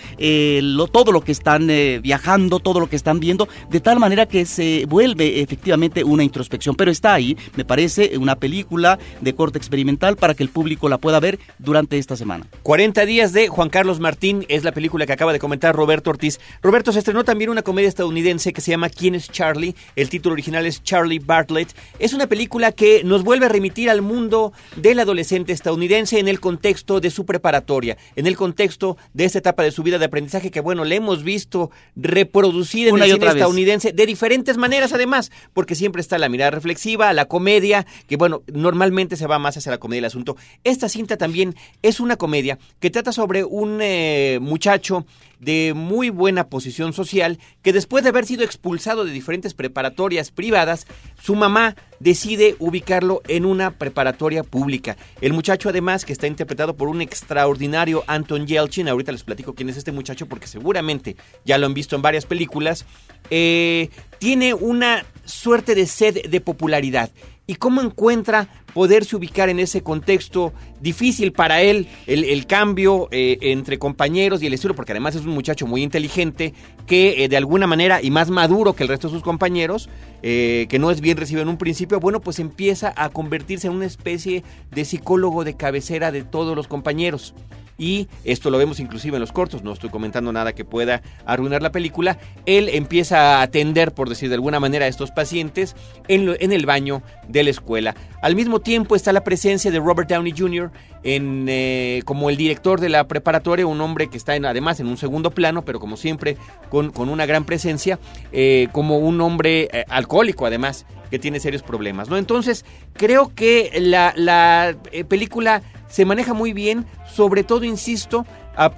todo 0.93 1.13
lo 1.13 1.21
que 1.21 1.33
están 1.33 1.67
viajando, 2.03 2.59
todo 2.59 2.81
lo 2.81 2.89
que 2.89 2.97
están 2.97 3.21
viendo, 3.21 3.49
de 3.69 3.81
tal 3.81 3.99
manera 3.99 4.27
que 4.27 4.47
se 4.47 4.86
vuelve 4.87 5.41
efectivamente 5.41 6.05
una 6.05 6.25
introspección. 6.25 6.75
Pero 6.77 6.91
está 6.91 7.15
ahí, 7.15 7.37
me 7.57 7.65
parece, 7.65 8.17
una 8.19 8.37
película 8.37 8.99
de 9.21 9.35
corte 9.35 9.59
experimental 9.59 10.17
para 10.17 10.35
que 10.35 10.43
el 10.43 10.49
público 10.49 10.89
la 10.89 10.99
pueda 10.99 11.21
ver 11.21 11.39
durante 11.59 11.99
esta 11.99 12.17
semana. 12.17 12.47
40 12.63 13.07
días 13.07 13.33
de 13.33 13.49
Juan 13.49 13.69
Carlos 13.69 14.01
Martín 14.01 14.45
es 14.49 14.65
la 14.65 14.73
película 14.73 15.07
que 15.07 15.13
acaba 15.13 15.33
de 15.33 15.39
comentar 15.39 15.75
Roberto 15.75 16.11
Ortiz. 16.11 16.41
Roberto, 16.63 16.93
se 16.93 17.01
estrenó 17.01 17.25
también 17.25 17.51
una 17.51 17.63
comedia 17.63 17.89
estadounidense 17.89 18.53
que 18.53 18.61
se 18.61 18.71
llama 18.71 18.89
¿Quién 18.89 19.15
es 19.15 19.31
Charlie? 19.31 19.75
El 19.97 20.09
título 20.09 20.33
original 20.33 20.67
es 20.67 20.83
Charlie 20.83 21.19
Bartlett. 21.19 21.75
Es 21.99 22.15
una 22.15 22.27
película 22.27 22.73
que 22.73 23.03
nos 23.05 23.25
vuelve 23.25 23.47
a 23.47 23.49
remitir 23.49 23.91
al 23.91 24.03
mundo 24.03 24.53
del 24.77 24.99
adolescente 25.01 25.53
estadounidense 25.53 26.19
en 26.19 26.29
el 26.29 26.41
contexto 26.41 27.01
de 27.01 27.11
su 27.11 27.27
preparatoria, 27.27 27.97
en 28.15 28.27
el 28.27 28.37
contexto 28.37 28.97
de 29.13 29.25
esta 29.25 29.39
etapa 29.39 29.63
de 29.63 29.73
su 29.73 29.83
vida 29.83 29.99
de 29.99 30.05
aprendizaje 30.05 30.51
que, 30.51 30.61
bueno, 30.61 30.85
le 30.85 30.97
hemos 30.97 31.23
visto 31.23 31.71
reproducida 31.97 32.89
en 32.89 32.95
Una 32.95 33.05
el 33.07 33.13
cine 33.13 33.27
estadounidense 33.27 33.93
de 33.93 34.07
diferentes 34.07 34.57
maneras 34.57 34.76
además, 34.85 35.31
porque 35.53 35.75
siempre 35.75 36.01
está 36.01 36.19
la 36.19 36.29
mirada 36.29 36.51
reflexiva, 36.51 37.13
la 37.13 37.27
comedia, 37.27 37.87
que 38.07 38.17
bueno, 38.17 38.43
normalmente 38.53 39.17
se 39.17 39.27
va 39.27 39.39
más 39.39 39.57
hacia 39.57 39.73
la 39.73 39.79
comedia 39.79 39.99
del 39.99 40.07
asunto. 40.07 40.37
Esta 40.65 40.89
cinta 40.89 41.17
también 41.17 41.55
es 41.83 42.01
una 42.01 42.17
comedia 42.17 42.59
que 42.81 42.91
trata 42.91 43.13
sobre 43.13 43.45
un 43.45 43.79
eh, 43.83 44.39
muchacho 44.41 45.07
de 45.41 45.75
muy 45.75 46.11
buena 46.11 46.49
posición 46.49 46.93
social 46.93 47.39
que 47.63 47.73
después 47.73 48.05
de 48.05 48.11
haber 48.11 48.25
sido 48.25 48.45
expulsado 48.45 49.05
de 49.05 49.13
diferentes 49.13 49.55
preparatorias 49.55 50.31
privadas, 50.31 50.87
su 51.21 51.35
mamá 51.35 51.77
decide 52.01 52.57
ubicarlo 52.59 53.23
en 53.29 53.45
una 53.45 53.73
preparatoria 53.73 54.43
pública. 54.43 54.97
El 55.21 55.33
muchacho 55.33 55.69
además, 55.69 56.05
que 56.05 56.13
está 56.13 56.27
interpretado 56.27 56.77
por 56.77 56.89
un 56.89 57.01
extraordinario 57.01 58.05
Anton 58.07 58.47
Yelchin, 58.47 58.89
ahorita 58.89 59.13
les 59.13 59.25
platico 59.25 59.55
quién 59.55 59.69
es 59.69 59.77
este 59.77 59.93
muchacho 59.93 60.27
porque 60.27 60.47
seguramente 60.47 61.17
ya 61.45 61.59
lo 61.59 61.67
han 61.67 61.75
visto 61.75 61.97
en 61.97 62.03
varias 62.03 62.27
películas, 62.27 62.85
eh, 63.31 63.91
tiene 64.19 64.55
una 64.55 65.05
suerte 65.25 65.75
de 65.75 65.87
sed 65.87 66.29
de 66.29 66.41
popularidad. 66.41 67.11
¿Y 67.49 67.55
cómo 67.57 67.81
encuentra 67.81 68.49
poderse 68.75 69.15
ubicar 69.15 69.49
en 69.49 69.61
ese 69.61 69.83
contexto 69.83 70.53
difícil 70.81 71.33
para 71.33 71.63
él, 71.63 71.87
el, 72.07 72.47
cambio 72.47 73.09
eh, 73.13 73.39
entre 73.41 73.79
compañeros 73.79 74.43
y 74.43 74.47
el 74.47 74.55
estilo, 74.55 74.75
porque 74.75 74.93
además 74.93 75.15
es 75.15 75.23
un 75.23 75.33
muchacho 75.33 75.67
muy 75.67 75.83
inteligente, 75.83 76.53
que 76.87 77.25
eh, 77.25 77.29
de 77.29 77.37
alguna 77.37 77.69
manera, 77.69 78.03
y 78.03 78.11
más 78.11 78.31
maduro 78.31 78.75
que 78.75 78.83
el 78.83 78.89
resto 78.89 79.07
de 79.09 79.15
sus 79.15 79.23
compañeros, 79.23 79.89
que 80.23 80.79
no 80.81 80.91
es 80.91 81.01
bien 81.01 81.17
recibido 81.17 81.43
en 81.43 81.49
un 81.49 81.57
principio, 81.57 82.01
bueno, 82.01 82.21
pues 82.21 82.41
empieza 82.41 82.93
a 82.97 83.11
convertirse 83.11 83.69
en 83.69 83.75
una 83.75 83.87
especie 83.87 84.43
de 84.73 84.85
psicólogo 84.85 85.45
de 85.45 85.57
cabecera 85.57 86.11
de 86.11 86.25
todos 86.25 86.57
los 86.57 86.67
compañeros 86.67 87.33
y 87.79 88.09
esto 88.25 88.51
lo 88.51 88.59
vemos 88.59 88.81
inclusive 88.81 89.17
en 89.17 89.21
los 89.21 89.33
cortos, 89.33 89.63
no 89.63 89.73
estoy 89.73 89.91
comentando 89.91 90.33
nada 90.33 90.55
que 90.55 90.65
pueda 90.65 91.03
arruinar 91.25 91.63
la 91.63 91.73
película, 91.73 92.19
él 92.47 92.69
empieza 92.73 93.39
a 93.39 93.43
atender, 93.43 93.93
por 93.93 94.09
decir 94.09 94.29
de 94.29 94.35
alguna 94.37 94.61
manera, 94.61 94.87
a 94.87 94.89
estos 94.89 95.11
pacientes 95.11 95.77
en, 96.09 96.53
el 96.53 96.67
baño 96.67 97.03
de 97.29 97.43
la 97.43 97.51
escuela. 97.51 97.95
Al 98.23 98.35
mismo 98.35 98.61
tiempo 98.61 98.97
está 98.97 99.13
la 99.13 99.25
presencia 99.25 99.71
de 99.71 99.79
Robert 99.79 100.09
Downey 100.09 100.35
Jr. 100.37 100.71
En, 101.03 101.47
eh, 101.49 102.03
como 102.05 102.31
el 102.31 102.37
director 102.37 102.81
de 102.81 102.89
la 102.89 103.07
preparatoria, 103.07 103.67
un 103.67 103.81
hombre 103.81 104.09
que 104.09 104.17
está 104.17 104.35
en, 104.35 104.45
además 104.45 104.81
en 104.81 104.89
un 104.89 104.97
segundo 104.97 105.31
plano, 105.31 105.65
pero 105.65 105.79
como 105.79 105.97
siempre 105.97 106.37
con, 106.69 106.93
una 106.97 107.27
gran 107.27 107.45
presencia, 107.45 107.99
eh, 108.33 108.69
como 108.73 108.99
un 108.99 109.21
hombre 109.21 109.69
eh, 109.73 109.85
alcohólico 109.89 110.47
además, 110.47 110.87
que 111.11 111.21
tiene 111.21 111.39
serios 111.39 111.63
problemas, 111.63 112.09
¿no? 112.09 112.17
Entonces, 112.17 112.65
creo 112.95 113.33
que 113.33 113.71
la, 113.81 114.13
la 114.17 114.77
película 115.07 115.63
se 115.89 116.05
maneja 116.05 116.35
muy 116.35 116.53
bien, 116.53 116.87
sobre 117.07 117.45
todo, 117.45 117.65
insisto, 117.65 118.27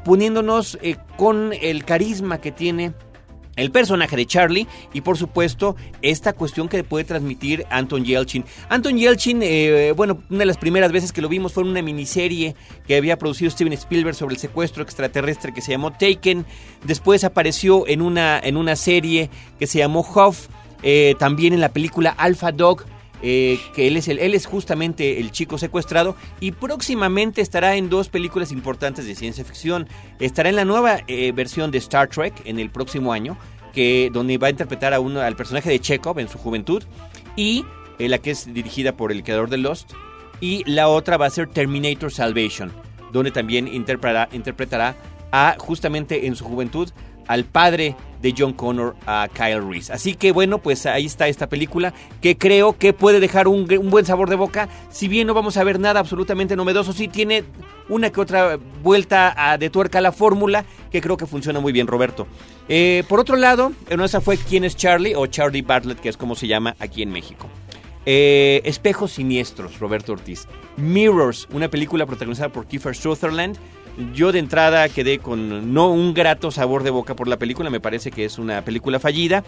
poniéndonos 0.04 0.78
eh, 0.82 0.96
con 1.16 1.52
el 1.52 1.84
carisma 1.84 2.40
que 2.40 2.52
tiene 2.52 2.92
el 3.58 3.72
personaje 3.72 4.16
de 4.16 4.24
Charlie 4.24 4.66
y 4.92 5.00
por 5.00 5.18
supuesto 5.18 5.76
esta 6.00 6.32
cuestión 6.32 6.68
que 6.68 6.84
puede 6.84 7.04
transmitir 7.04 7.66
Anton 7.70 8.04
Yelchin. 8.04 8.44
Anton 8.68 8.96
Yelchin, 8.96 9.40
eh, 9.42 9.92
bueno, 9.96 10.22
una 10.30 10.40
de 10.40 10.46
las 10.46 10.56
primeras 10.56 10.92
veces 10.92 11.12
que 11.12 11.20
lo 11.20 11.28
vimos 11.28 11.52
fue 11.52 11.64
en 11.64 11.70
una 11.70 11.82
miniserie 11.82 12.54
que 12.86 12.96
había 12.96 13.18
producido 13.18 13.50
Steven 13.50 13.72
Spielberg 13.72 14.14
sobre 14.14 14.34
el 14.34 14.40
secuestro 14.40 14.82
extraterrestre 14.82 15.52
que 15.52 15.60
se 15.60 15.72
llamó 15.72 15.92
Taken. 15.92 16.46
Después 16.84 17.24
apareció 17.24 17.86
en 17.88 18.00
una, 18.00 18.38
en 18.38 18.56
una 18.56 18.76
serie 18.76 19.28
que 19.58 19.66
se 19.66 19.78
llamó 19.78 20.00
Huff, 20.00 20.46
eh, 20.82 21.16
también 21.18 21.52
en 21.52 21.60
la 21.60 21.70
película 21.70 22.10
Alpha 22.10 22.52
Dog 22.52 22.84
eh, 23.22 23.58
que 23.75 23.88
él 23.88 23.96
es, 23.96 24.08
el, 24.08 24.18
él 24.18 24.34
es 24.34 24.46
justamente 24.46 25.20
el 25.20 25.32
chico 25.32 25.58
secuestrado 25.58 26.16
y 26.40 26.52
próximamente 26.52 27.40
estará 27.40 27.76
en 27.76 27.88
dos 27.88 28.08
películas 28.08 28.52
importantes 28.52 29.06
de 29.06 29.14
ciencia 29.14 29.44
ficción. 29.44 29.88
Estará 30.20 30.48
en 30.48 30.56
la 30.56 30.64
nueva 30.64 31.00
eh, 31.08 31.32
versión 31.32 31.70
de 31.70 31.78
Star 31.78 32.08
Trek 32.08 32.34
en 32.44 32.58
el 32.58 32.70
próximo 32.70 33.12
año, 33.12 33.37
que, 33.72 34.10
donde 34.12 34.38
va 34.38 34.48
a 34.48 34.50
interpretar 34.50 34.94
a 34.94 35.00
uno, 35.00 35.20
al 35.20 35.37
personaje 35.37 35.70
de 35.70 35.80
Chekhov 35.80 36.18
en 36.18 36.28
su 36.28 36.38
juventud 36.38 36.82
y 37.37 37.64
eh, 37.98 38.08
la 38.08 38.18
que 38.18 38.30
es 38.30 38.52
dirigida 38.52 38.96
por 38.96 39.12
el 39.12 39.22
creador 39.22 39.50
de 39.50 39.58
Lost. 39.58 39.92
Y 40.40 40.62
la 40.70 40.88
otra 40.88 41.16
va 41.16 41.26
a 41.26 41.30
ser 41.30 41.48
Terminator 41.48 42.12
Salvation, 42.12 42.72
donde 43.12 43.32
también 43.32 43.66
interpretará, 43.66 44.28
interpretará 44.32 44.96
a 45.32 45.56
justamente 45.58 46.26
en 46.26 46.37
su 46.37 46.44
juventud 46.44 46.90
al 47.28 47.44
padre 47.44 47.94
de 48.20 48.35
John 48.37 48.52
Connor 48.52 48.97
a 49.06 49.28
Kyle 49.32 49.62
Reese. 49.62 49.92
Así 49.92 50.14
que 50.14 50.32
bueno, 50.32 50.58
pues 50.58 50.87
ahí 50.87 51.06
está 51.06 51.28
esta 51.28 51.49
película 51.49 51.94
que 52.20 52.37
creo 52.37 52.76
que 52.76 52.92
puede 52.92 53.20
dejar 53.20 53.49
un, 53.49 53.66
buen 53.66 54.04
sabor 54.04 54.28
de 54.28 54.37
boca. 54.37 54.68
Si 54.90 55.08
bien 55.08 55.26
no 55.26 55.35
vamos 55.35 55.56
a 55.56 55.64
ver 55.64 55.78
nada 55.78 56.00
absolutamente 56.00 56.56
novedoso, 56.56 56.92
sí 56.92 57.08
tiene 57.08 57.44
una 57.88 58.11
que 58.11 58.20
otra 58.20 58.58
vuelta 58.82 59.56
de 59.58 59.70
tuerca 59.70 59.99
a 59.99 60.02
la 60.02 60.12
fórmula 60.12 60.64
que 60.90 61.00
creo 61.00 61.16
que 61.16 61.26
funciona 61.26 61.61
muy 61.61 61.73
bien, 61.73 61.87
Roberto. 61.87 62.26
Eh, 62.68 63.04
por 63.08 63.20
otro 63.20 63.37
lado, 63.37 63.73
esa 63.88 64.20
fue 64.20 64.37
quién 64.37 64.64
es 64.64 64.76
Charlie 64.76 65.14
o 65.14 65.26
Charlie 65.26 65.62
Bartlett, 65.62 66.00
que 66.00 66.08
es 66.08 66.16
como 66.16 66.35
se 66.35 66.47
llama 66.47 66.75
aquí 66.80 67.02
en 67.02 67.11
México. 67.11 67.49
Eh, 68.04 68.62
Espejos 68.64 69.12
Siniestros, 69.12 69.78
Roberto 69.78 70.12
Ortiz. 70.12 70.47
Mirrors, 70.76 71.47
una 71.52 71.68
película 71.68 72.06
protagonizada 72.06 72.49
por 72.49 72.66
Kiefer 72.66 72.97
Sutherland 72.97 73.58
yo 74.14 74.33
de 74.33 74.38
entrada 74.38 74.88
quedé 74.88 75.19
con 75.19 75.73
no 75.73 75.90
un 75.90 76.14
grato 76.14 76.50
sabor 76.50 76.83
de 76.83 76.90
boca 76.90 77.14
por 77.14 77.28
la 77.28 77.38
película, 77.38 77.71
me 77.71 77.81
parece 77.81 78.11
que 78.11 78.25
es 78.25 78.38
una 78.38 78.62
película 78.62 78.99
fallida 78.99 79.45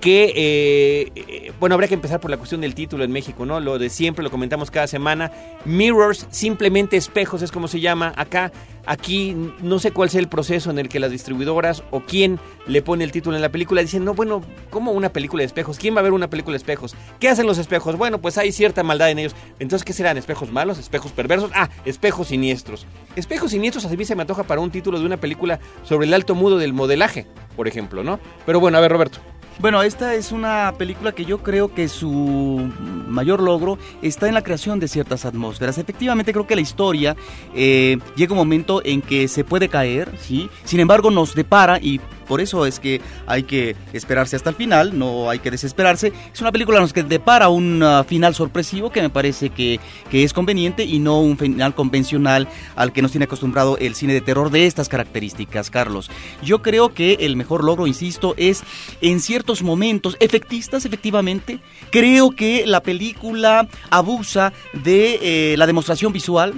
que, 0.00 0.32
eh, 0.36 1.52
bueno, 1.58 1.74
habría 1.74 1.88
que 1.88 1.94
empezar 1.94 2.20
por 2.20 2.30
la 2.30 2.36
cuestión 2.36 2.60
del 2.60 2.74
título 2.74 3.04
en 3.04 3.12
México, 3.12 3.46
¿no? 3.46 3.60
Lo 3.60 3.78
de 3.78 3.90
siempre, 3.90 4.22
lo 4.22 4.30
comentamos 4.30 4.70
cada 4.70 4.86
semana. 4.86 5.32
Mirrors, 5.64 6.26
simplemente 6.30 6.96
espejos, 6.96 7.42
es 7.42 7.50
como 7.50 7.68
se 7.68 7.80
llama 7.80 8.12
acá. 8.16 8.52
Aquí 8.88 9.36
no 9.62 9.80
sé 9.80 9.90
cuál 9.90 10.10
sea 10.10 10.20
el 10.20 10.28
proceso 10.28 10.70
en 10.70 10.78
el 10.78 10.88
que 10.88 11.00
las 11.00 11.10
distribuidoras 11.10 11.82
o 11.90 12.02
quién 12.02 12.38
le 12.68 12.82
pone 12.82 13.02
el 13.02 13.10
título 13.10 13.34
en 13.34 13.42
la 13.42 13.48
película. 13.48 13.80
Dicen, 13.80 14.04
no, 14.04 14.14
bueno, 14.14 14.42
¿cómo 14.70 14.92
una 14.92 15.08
película 15.08 15.40
de 15.40 15.46
espejos? 15.46 15.78
¿Quién 15.78 15.96
va 15.96 16.00
a 16.00 16.02
ver 16.04 16.12
una 16.12 16.30
película 16.30 16.52
de 16.52 16.58
espejos? 16.58 16.94
¿Qué 17.18 17.28
hacen 17.28 17.46
los 17.46 17.58
espejos? 17.58 17.96
Bueno, 17.96 18.20
pues 18.20 18.38
hay 18.38 18.52
cierta 18.52 18.84
maldad 18.84 19.10
en 19.10 19.18
ellos. 19.18 19.34
Entonces, 19.58 19.84
¿qué 19.84 19.92
serán? 19.92 20.16
¿Espejos 20.18 20.52
malos? 20.52 20.78
¿Espejos 20.78 21.10
perversos? 21.10 21.50
Ah, 21.52 21.68
espejos 21.84 22.28
siniestros. 22.28 22.86
Espejos 23.16 23.50
siniestros 23.50 23.84
a 23.84 23.88
mí 23.88 24.04
se 24.04 24.14
me 24.14 24.22
antoja 24.22 24.44
para 24.44 24.60
un 24.60 24.70
título 24.70 25.00
de 25.00 25.06
una 25.06 25.16
película 25.16 25.58
sobre 25.82 26.06
el 26.06 26.14
alto 26.14 26.36
mudo 26.36 26.58
del 26.58 26.72
modelaje, 26.72 27.26
por 27.56 27.66
ejemplo, 27.66 28.04
¿no? 28.04 28.20
Pero 28.44 28.60
bueno, 28.60 28.78
a 28.78 28.80
ver, 28.80 28.92
Roberto. 28.92 29.18
Bueno, 29.58 29.82
esta 29.82 30.14
es 30.14 30.32
una 30.32 30.74
película 30.76 31.12
que 31.12 31.24
yo 31.24 31.38
creo 31.38 31.72
que 31.72 31.88
su 31.88 32.70
mayor 33.08 33.42
logro 33.42 33.78
está 34.02 34.28
en 34.28 34.34
la 34.34 34.42
creación 34.42 34.78
de 34.78 34.86
ciertas 34.86 35.24
atmósferas. 35.24 35.78
Efectivamente, 35.78 36.32
creo 36.32 36.46
que 36.46 36.54
la 36.54 36.60
historia 36.60 37.16
eh, 37.54 37.96
llega 38.16 38.32
un 38.32 38.38
momento 38.38 38.82
en 38.84 39.00
que 39.00 39.28
se 39.28 39.44
puede 39.44 39.70
caer, 39.70 40.12
¿sí? 40.18 40.50
Sin 40.64 40.78
embargo, 40.78 41.10
nos 41.10 41.34
depara 41.34 41.78
y 41.80 42.00
por 42.26 42.40
eso 42.40 42.66
es 42.66 42.80
que 42.80 43.00
hay 43.26 43.44
que 43.44 43.76
esperarse 43.92 44.36
hasta 44.36 44.50
el 44.50 44.56
final, 44.56 44.98
no 44.98 45.30
hay 45.30 45.38
que 45.38 45.50
desesperarse. 45.50 46.12
Es 46.32 46.40
una 46.40 46.52
película 46.52 46.86
que 46.92 47.02
depara 47.02 47.48
un 47.48 47.82
uh, 47.82 48.04
final 48.04 48.34
sorpresivo 48.34 48.90
que 48.90 49.02
me 49.02 49.10
parece 49.10 49.50
que, 49.50 49.80
que, 50.10 50.24
es 50.24 50.32
conveniente 50.32 50.84
y 50.84 50.98
no 50.98 51.20
un 51.20 51.38
final 51.38 51.74
convencional 51.74 52.48
al 52.74 52.92
que 52.92 53.02
nos 53.02 53.10
tiene 53.10 53.24
acostumbrado 53.24 53.78
el 53.78 53.94
cine 53.94 54.12
de 54.12 54.20
terror 54.20 54.50
de 54.50 54.66
estas 54.66 54.88
características, 54.88 55.70
Carlos. 55.70 56.10
Yo 56.42 56.62
creo 56.62 56.92
que 56.94 57.18
el 57.20 57.36
mejor 57.36 57.64
logro, 57.64 57.86
insisto, 57.86 58.34
es 58.36 58.62
en 59.00 59.20
ciertos 59.20 59.62
momentos 59.62 60.16
efectistas, 60.20 60.84
efectivamente. 60.84 61.60
Creo 61.90 62.30
que 62.30 62.66
la 62.66 62.82
película 62.82 63.68
abusa 63.90 64.52
de 64.72 65.18
eh, 65.22 65.56
la 65.56 65.66
demostración 65.66 66.12
visual, 66.12 66.54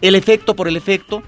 el 0.00 0.14
efecto 0.14 0.54
por 0.54 0.68
el 0.68 0.76
efecto 0.76 1.22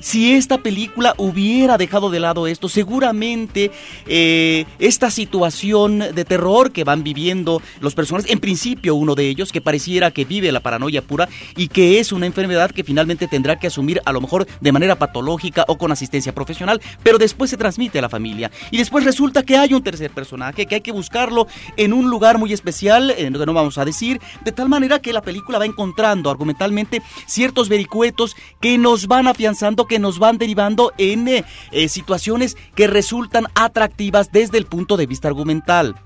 si 0.00 0.32
esta 0.32 0.58
película 0.58 1.14
hubiera 1.16 1.78
dejado 1.78 2.10
de 2.10 2.20
lado 2.20 2.46
esto, 2.46 2.68
seguramente 2.68 3.70
eh, 4.06 4.64
esta 4.78 5.10
situación 5.10 5.98
de 5.98 6.24
terror 6.24 6.72
que 6.72 6.84
van 6.84 7.02
viviendo 7.02 7.60
los 7.80 7.94
personajes, 7.94 8.30
en 8.30 8.40
principio 8.40 8.94
uno 8.94 9.14
de 9.14 9.28
ellos, 9.28 9.52
que 9.52 9.60
pareciera 9.60 10.10
que 10.10 10.24
vive 10.24 10.52
la 10.52 10.60
paranoia 10.60 11.02
pura 11.02 11.28
y 11.56 11.68
que 11.68 11.98
es 11.98 12.12
una 12.12 12.26
enfermedad 12.26 12.70
que 12.70 12.84
finalmente 12.84 13.28
tendrá 13.28 13.58
que 13.58 13.66
asumir 13.66 14.00
a 14.04 14.12
lo 14.12 14.20
mejor 14.20 14.46
de 14.60 14.72
manera 14.72 14.96
patológica 14.96 15.64
o 15.68 15.78
con 15.78 15.92
asistencia 15.92 16.34
profesional, 16.34 16.80
pero 17.02 17.18
después 17.18 17.50
se 17.50 17.56
transmite 17.56 17.98
a 17.98 18.02
la 18.02 18.08
familia. 18.08 18.50
Y 18.70 18.78
después 18.78 19.04
resulta 19.04 19.42
que 19.42 19.56
hay 19.56 19.74
un 19.74 19.82
tercer 19.82 20.10
personaje, 20.10 20.66
que 20.66 20.76
hay 20.76 20.80
que 20.80 20.92
buscarlo 20.92 21.46
en 21.76 21.92
un 21.92 22.10
lugar 22.10 22.38
muy 22.38 22.52
especial, 22.52 23.10
en 23.10 23.32
donde 23.32 23.46
no 23.46 23.54
vamos 23.54 23.78
a 23.78 23.84
decir, 23.84 24.20
de 24.44 24.52
tal 24.52 24.68
manera 24.68 25.00
que 25.00 25.12
la 25.12 25.22
película 25.22 25.58
va 25.58 25.66
encontrando 25.66 26.30
argumentalmente 26.30 27.02
ciertos 27.26 27.68
vericuetos 27.68 28.36
que 28.60 28.78
nos 28.78 29.06
van 29.06 29.26
afianzando 29.26 29.87
que 29.88 29.98
nos 29.98 30.18
van 30.18 30.38
derivando 30.38 30.92
en 30.98 31.26
eh, 31.26 31.44
eh, 31.72 31.88
situaciones 31.88 32.56
que 32.74 32.86
resultan 32.86 33.46
atractivas 33.54 34.30
desde 34.30 34.58
el 34.58 34.66
punto 34.66 34.96
de 34.96 35.06
vista 35.06 35.26
argumental. 35.26 35.96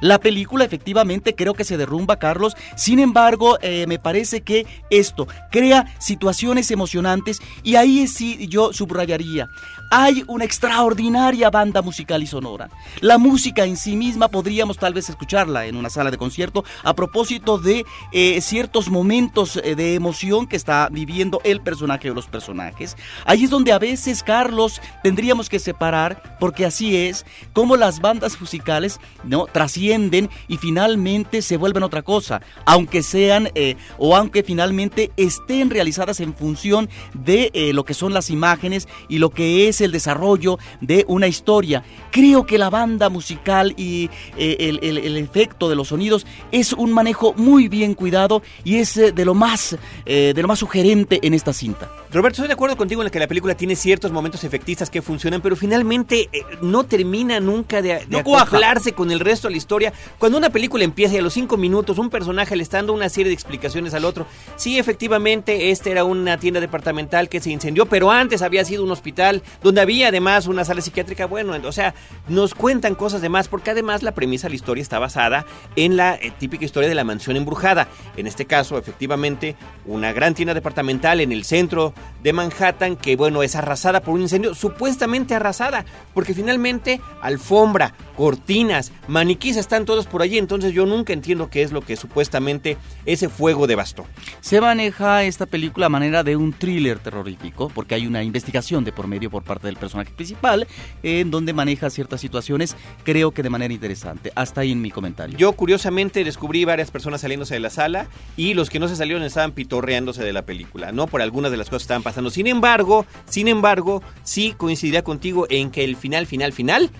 La 0.00 0.18
película 0.20 0.64
efectivamente 0.64 1.34
creo 1.34 1.54
que 1.54 1.64
se 1.64 1.76
derrumba, 1.76 2.16
Carlos. 2.16 2.54
Sin 2.76 3.00
embargo, 3.00 3.58
eh, 3.60 3.86
me 3.88 3.98
parece 3.98 4.42
que 4.42 4.66
esto 4.90 5.26
crea 5.50 5.92
situaciones 5.98 6.70
emocionantes 6.70 7.40
y 7.64 7.74
ahí 7.74 8.06
sí 8.06 8.46
yo 8.48 8.72
subrayaría 8.72 9.48
hay 9.90 10.22
una 10.28 10.44
extraordinaria 10.44 11.50
banda 11.50 11.82
musical 11.82 12.22
y 12.22 12.26
sonora. 12.26 12.70
La 13.00 13.18
música 13.18 13.64
en 13.64 13.76
sí 13.76 13.96
misma 13.96 14.28
podríamos 14.28 14.78
tal 14.78 14.94
vez 14.94 15.08
escucharla 15.08 15.66
en 15.66 15.76
una 15.76 15.90
sala 15.90 16.12
de 16.12 16.16
concierto 16.16 16.64
a 16.84 16.94
propósito 16.94 17.58
de 17.58 17.84
eh, 18.12 18.40
ciertos 18.40 18.88
momentos 18.88 19.56
eh, 19.56 19.74
de 19.74 19.94
emoción 19.96 20.46
que 20.46 20.54
está 20.54 20.88
viviendo 20.92 21.40
el 21.42 21.60
personaje 21.60 22.10
o 22.10 22.14
los 22.14 22.28
personajes. 22.28 22.96
Ahí 23.24 23.44
es 23.44 23.50
donde 23.50 23.72
a 23.72 23.80
veces, 23.80 24.22
Carlos, 24.22 24.80
tendríamos 25.02 25.48
que 25.48 25.58
separar, 25.58 26.36
porque 26.38 26.64
así 26.64 26.96
es, 26.96 27.26
como 27.52 27.76
las 27.76 28.00
bandas 28.00 28.40
musicales 28.40 29.00
no 29.24 29.46
trascienden 29.46 30.30
y 30.46 30.56
finalmente 30.56 31.42
se 31.42 31.56
vuelven 31.56 31.82
otra 31.82 32.02
cosa, 32.02 32.42
aunque 32.64 33.02
sean 33.02 33.50
eh, 33.56 33.76
o 33.98 34.14
aunque 34.14 34.44
finalmente 34.44 35.10
estén 35.16 35.68
realizadas 35.68 36.20
en 36.20 36.32
función 36.32 36.88
de 37.12 37.50
lo 37.74 37.84
que 37.84 37.94
son 37.94 38.14
las 38.14 38.30
imágenes 38.30 38.86
y 39.08 39.18
lo 39.18 39.30
que 39.30 39.68
es 39.68 39.79
el 39.80 39.92
desarrollo 39.92 40.58
de 40.80 41.04
una 41.08 41.26
historia. 41.28 41.82
Creo 42.10 42.46
que 42.46 42.58
la 42.58 42.70
banda 42.70 43.08
musical 43.08 43.74
y 43.76 44.10
eh, 44.36 44.56
el, 44.60 44.80
el- 44.82 44.98
el 44.98 45.16
efecto 45.16 45.68
de 45.68 45.76
los 45.76 45.88
sonidos 45.88 46.26
es 46.52 46.72
un 46.72 46.92
manejo 46.92 47.34
muy 47.34 47.68
bien 47.68 47.94
cuidado 47.94 48.42
y 48.64 48.76
es 48.76 48.96
eh, 48.96 49.12
de 49.12 49.24
lo 49.24 49.34
más 49.34 49.76
eh, 50.06 50.32
de 50.34 50.42
lo 50.42 50.48
más 50.48 50.58
sugerente 50.58 51.18
en 51.22 51.34
esta 51.34 51.52
cinta. 51.52 51.90
Roberto, 52.12 52.36
estoy 52.36 52.48
de 52.48 52.54
acuerdo 52.54 52.76
contigo 52.76 53.02
en 53.02 53.10
que 53.10 53.18
la 53.20 53.28
película 53.28 53.54
tiene 53.54 53.76
ciertos 53.76 54.10
momentos 54.10 54.42
efectistas 54.44 54.90
que 54.90 55.00
funcionan, 55.02 55.40
pero 55.40 55.54
finalmente 55.54 56.28
no 56.60 56.84
termina 56.84 57.38
nunca 57.40 57.80
de, 57.82 58.00
de 58.00 58.06
No 58.08 58.18
acoplarse 58.18 58.92
con 58.92 59.10
el 59.12 59.20
resto 59.20 59.46
de 59.48 59.52
la 59.52 59.58
historia. 59.58 59.92
Cuando 60.18 60.36
una 60.36 60.50
película 60.50 60.82
empieza 60.84 61.14
y 61.14 61.18
a 61.18 61.22
los 61.22 61.34
cinco 61.34 61.56
minutos 61.56 61.98
un 61.98 62.10
personaje 62.10 62.56
le 62.56 62.62
está 62.64 62.78
dando 62.78 62.92
una 62.92 63.08
serie 63.08 63.28
de 63.28 63.34
explicaciones 63.34 63.94
al 63.94 64.04
otro, 64.04 64.26
sí, 64.56 64.78
efectivamente, 64.78 65.70
esta 65.70 65.88
era 65.90 66.02
una 66.04 66.36
tienda 66.38 66.58
departamental 66.60 67.28
que 67.28 67.40
se 67.40 67.50
incendió, 67.50 67.86
pero 67.86 68.10
antes 68.10 68.42
había 68.42 68.64
sido 68.64 68.82
un 68.82 68.90
hospital 68.90 69.42
donde 69.62 69.69
había 69.78 70.08
además 70.08 70.46
una 70.46 70.64
sala 70.64 70.80
psiquiátrica. 70.80 71.26
Bueno, 71.26 71.56
o 71.62 71.72
sea, 71.72 71.94
nos 72.28 72.54
cuentan 72.54 72.94
cosas 72.94 73.20
de 73.20 73.28
más, 73.28 73.48
porque 73.48 73.70
además 73.70 74.02
la 74.02 74.12
premisa 74.12 74.46
de 74.46 74.50
la 74.50 74.56
historia 74.56 74.82
está 74.82 74.98
basada 74.98 75.46
en 75.76 75.96
la 75.96 76.14
eh, 76.14 76.32
típica 76.38 76.64
historia 76.64 76.88
de 76.88 76.94
la 76.94 77.04
mansión 77.04 77.36
embrujada. 77.36 77.88
En 78.16 78.26
este 78.26 78.46
caso, 78.46 78.78
efectivamente, 78.78 79.56
una 79.86 80.12
gran 80.12 80.34
tienda 80.34 80.54
departamental 80.54 81.20
en 81.20 81.32
el 81.32 81.44
centro 81.44 81.94
de 82.22 82.32
Manhattan 82.32 82.96
que, 82.96 83.16
bueno, 83.16 83.42
es 83.42 83.56
arrasada 83.56 84.00
por 84.00 84.14
un 84.14 84.22
incendio, 84.22 84.54
supuestamente 84.54 85.34
arrasada, 85.34 85.84
porque 86.14 86.34
finalmente 86.34 87.00
alfombra, 87.20 87.94
cortinas, 88.16 88.92
maniquís 89.08 89.56
están 89.56 89.84
todos 89.84 90.06
por 90.06 90.22
allí, 90.22 90.38
entonces 90.38 90.72
yo 90.72 90.86
nunca 90.86 91.12
entiendo 91.12 91.50
qué 91.50 91.62
es 91.62 91.72
lo 91.72 91.80
que 91.80 91.96
supuestamente 91.96 92.76
ese 93.06 93.28
fuego 93.28 93.66
devastó. 93.66 94.06
Se 94.40 94.60
maneja 94.60 95.24
esta 95.24 95.46
película 95.46 95.86
a 95.86 95.90
manera 95.90 96.22
de 96.22 96.36
un 96.36 96.52
thriller 96.52 96.98
terrorífico, 96.98 97.68
porque 97.68 97.94
hay 97.94 98.06
una 98.06 98.22
investigación 98.22 98.84
de 98.84 98.92
por 98.92 99.06
medio 99.06 99.30
por 99.30 99.42
parte 99.42 99.59
del 99.62 99.76
personaje 99.76 100.12
principal, 100.12 100.66
en 101.02 101.30
donde 101.30 101.52
maneja 101.52 101.90
ciertas 101.90 102.20
situaciones, 102.20 102.76
creo 103.04 103.32
que 103.32 103.42
de 103.42 103.50
manera 103.50 103.72
interesante. 103.72 104.32
Hasta 104.34 104.62
ahí 104.62 104.72
en 104.72 104.80
mi 104.80 104.90
comentario. 104.90 105.36
Yo 105.38 105.52
curiosamente 105.52 106.24
descubrí 106.24 106.64
varias 106.64 106.90
personas 106.90 107.20
saliéndose 107.20 107.54
de 107.54 107.60
la 107.60 107.70
sala 107.70 108.08
y 108.36 108.54
los 108.54 108.70
que 108.70 108.78
no 108.78 108.88
se 108.88 108.96
salieron 108.96 109.22
estaban 109.22 109.52
pitorreándose 109.52 110.22
de 110.22 110.32
la 110.32 110.42
película, 110.42 110.92
¿no? 110.92 111.06
Por 111.06 111.22
algunas 111.22 111.50
de 111.50 111.56
las 111.56 111.68
cosas 111.68 111.82
que 111.82 111.84
estaban 111.84 112.02
pasando. 112.02 112.30
Sin 112.30 112.46
embargo, 112.46 113.06
sin 113.26 113.48
embargo, 113.48 114.02
sí 114.22 114.54
coincidiría 114.56 115.02
contigo 115.02 115.46
en 115.50 115.70
que 115.70 115.84
el 115.84 115.96
final, 115.96 116.26
final, 116.26 116.52
final 116.52 116.90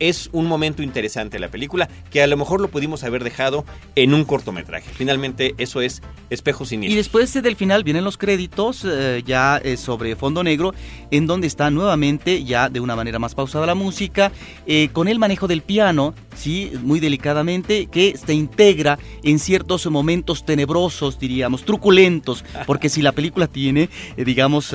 es 0.00 0.28
un 0.32 0.46
momento 0.46 0.82
interesante 0.82 1.36
de 1.36 1.40
la 1.40 1.48
película 1.50 1.88
que 2.10 2.22
a 2.22 2.26
lo 2.26 2.36
mejor 2.36 2.60
lo 2.60 2.68
pudimos 2.68 3.04
haber 3.04 3.22
dejado 3.22 3.64
en 3.94 4.12
un 4.14 4.24
cortometraje. 4.24 4.90
Finalmente, 4.92 5.54
eso 5.58 5.80
es 5.80 6.02
Espejo 6.30 6.64
Y 6.64 6.66
Siniestro. 6.66 6.96
después 6.96 7.36
eh, 7.36 7.42
del 7.42 7.54
final 7.56 7.84
vienen 7.84 8.02
los 8.04 8.16
créditos 8.18 8.84
eh, 8.84 9.22
ya 9.24 9.58
eh, 9.62 9.76
sobre 9.76 10.16
fondo 10.16 10.42
negro, 10.42 10.74
en 11.10 11.26
donde 11.26 11.46
está 11.46 11.70
nuevamente 11.70 12.42
ya 12.44 12.68
de 12.68 12.80
una 12.80 12.96
manera 12.96 13.18
más 13.18 13.34
pausada 13.34 13.66
la 13.66 13.74
música, 13.74 14.32
eh, 14.66 14.88
con 14.92 15.06
el 15.08 15.18
manejo 15.18 15.46
del 15.46 15.62
piano, 15.62 16.14
sí, 16.34 16.72
muy 16.82 16.98
delicadamente, 17.00 17.86
que 17.86 18.16
se 18.16 18.32
integra 18.34 18.98
en 19.22 19.38
ciertos 19.38 19.86
momentos 19.90 20.44
tenebrosos, 20.44 21.18
diríamos, 21.18 21.64
truculentos, 21.64 22.44
porque 22.66 22.88
si 22.88 23.02
la 23.02 23.12
película 23.12 23.46
tiene, 23.46 23.88
digamos, 24.16 24.74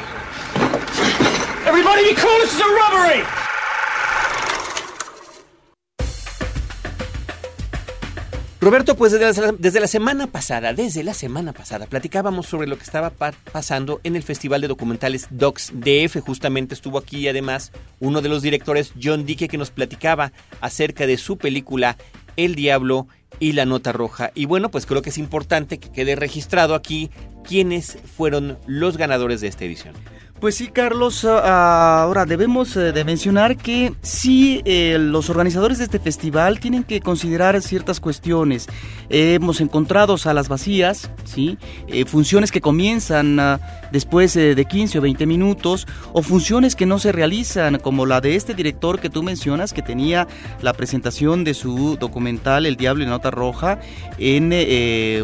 Roberto, 8.59 8.97
pues 8.97 9.13
desde 9.13 9.81
la, 9.81 9.87
semana 9.87 10.27
pasada, 10.27 10.73
desde 10.73 11.05
la 11.05 11.15
semana 11.15 11.53
pasada, 11.53 11.87
platicábamos 11.87 12.47
sobre 12.47 12.67
lo 12.67 12.77
que 12.77 12.83
estaba 12.83 13.11
pa- 13.11 13.35
pasando 13.53 14.01
en 14.03 14.17
el 14.17 14.23
Festival 14.25 14.61
de 14.61 14.67
Documentales 14.67 15.29
Docs 15.31 15.73
DF. 15.75 16.19
Justamente 16.21 16.75
estuvo 16.75 16.99
aquí 16.99 17.29
además 17.29 17.71
uno 18.01 18.23
de 18.23 18.29
los 18.29 18.43
directores, 18.43 18.93
John 19.01 19.25
Dique, 19.25 19.47
que 19.47 19.59
nos 19.59 19.71
platicaba 19.71 20.33
acerca 20.61 21.07
de 21.07 21.17
su 21.19 21.37
película 21.37 21.97
El 22.37 22.57
Diablo 22.57 23.07
y 23.39 23.53
la 23.53 23.67
Nota 23.67 23.93
Roja. 23.93 24.33
Y 24.35 24.47
bueno, 24.47 24.71
pues 24.71 24.85
creo 24.87 25.03
que 25.03 25.11
es 25.11 25.19
importante 25.19 25.79
que 25.79 25.93
quede 25.93 26.17
registrado 26.17 26.75
aquí 26.75 27.11
quiénes 27.47 27.99
fueron 28.17 28.59
los 28.67 28.97
ganadores 28.97 29.41
de 29.43 29.49
esta 29.49 29.65
edición. 29.65 29.95
Pues 30.41 30.57
sí, 30.57 30.69
Carlos, 30.69 31.25
ah, 31.25 32.03
ahora 32.03 32.27
debemos 32.27 32.77
eh, 32.77 32.93
de 32.93 33.05
mencionar 33.05 33.57
que 33.57 33.95
sí, 34.03 34.61
eh, 34.67 34.99
los 35.01 35.31
organizadores 35.31 35.79
de 35.79 35.85
este 35.85 35.99
festival 35.99 36.61
tienen 36.61 36.85
que 36.85 37.01
considerar 37.01 37.61
ciertas 37.63 38.01
cuestiones. 38.01 38.69
hemos 39.09 39.63
encontrado 39.63 40.19
salas 40.19 40.49
vacías, 40.49 41.11
¿sí? 41.25 41.57
Eh, 41.89 42.05
funciones 42.05 42.53
que 42.53 42.61
comienzan 42.61 43.41
ah, 43.41 43.89
después 43.93 44.35
de 44.35 44.63
15 44.63 44.99
o 44.99 45.01
20 45.01 45.25
minutos, 45.25 45.87
o 46.13 46.23
funciones 46.23 46.77
que 46.77 46.85
no 46.85 46.99
se 46.99 47.13
realizan, 47.13 47.79
como 47.79 48.05
la 48.05 48.21
de 48.21 48.37
este 48.37 48.53
director 48.53 49.01
que 49.01 49.09
tú 49.09 49.23
mencionas, 49.23 49.73
que 49.73 49.81
tenía 49.81 50.29
la 50.61 50.75
presentación 50.75 51.45
de 51.45 51.55
su 51.55 51.97
documental 51.97 52.67
El 52.67 52.77
Diablo 52.77 53.03
y 53.03 53.07
la 53.07 53.13
Nota 53.13 53.31
Roja 53.31 53.79
en 54.19 54.53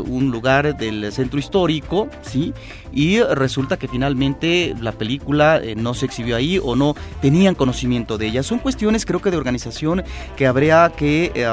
un 0.08 0.30
lugar 0.30 0.76
del 0.76 1.12
centro 1.12 1.38
histórico, 1.38 2.08
¿sí? 2.22 2.54
y 2.92 3.20
resulta 3.22 3.78
que 3.78 3.88
finalmente 3.88 4.74
la 4.80 4.92
película 4.92 5.11
eh, 5.62 5.74
no 5.76 5.94
se 5.94 6.06
exhibió 6.06 6.36
ahí 6.36 6.60
o 6.62 6.76
no 6.76 6.94
tenían 7.20 7.54
conocimiento 7.54 8.18
de 8.18 8.26
ella. 8.26 8.42
Son 8.42 8.58
cuestiones 8.58 9.04
creo 9.04 9.20
que 9.20 9.30
de 9.30 9.36
organización 9.36 10.04
que 10.36 10.46
habría 10.46 10.92
que 10.96 11.32
eh, 11.34 11.46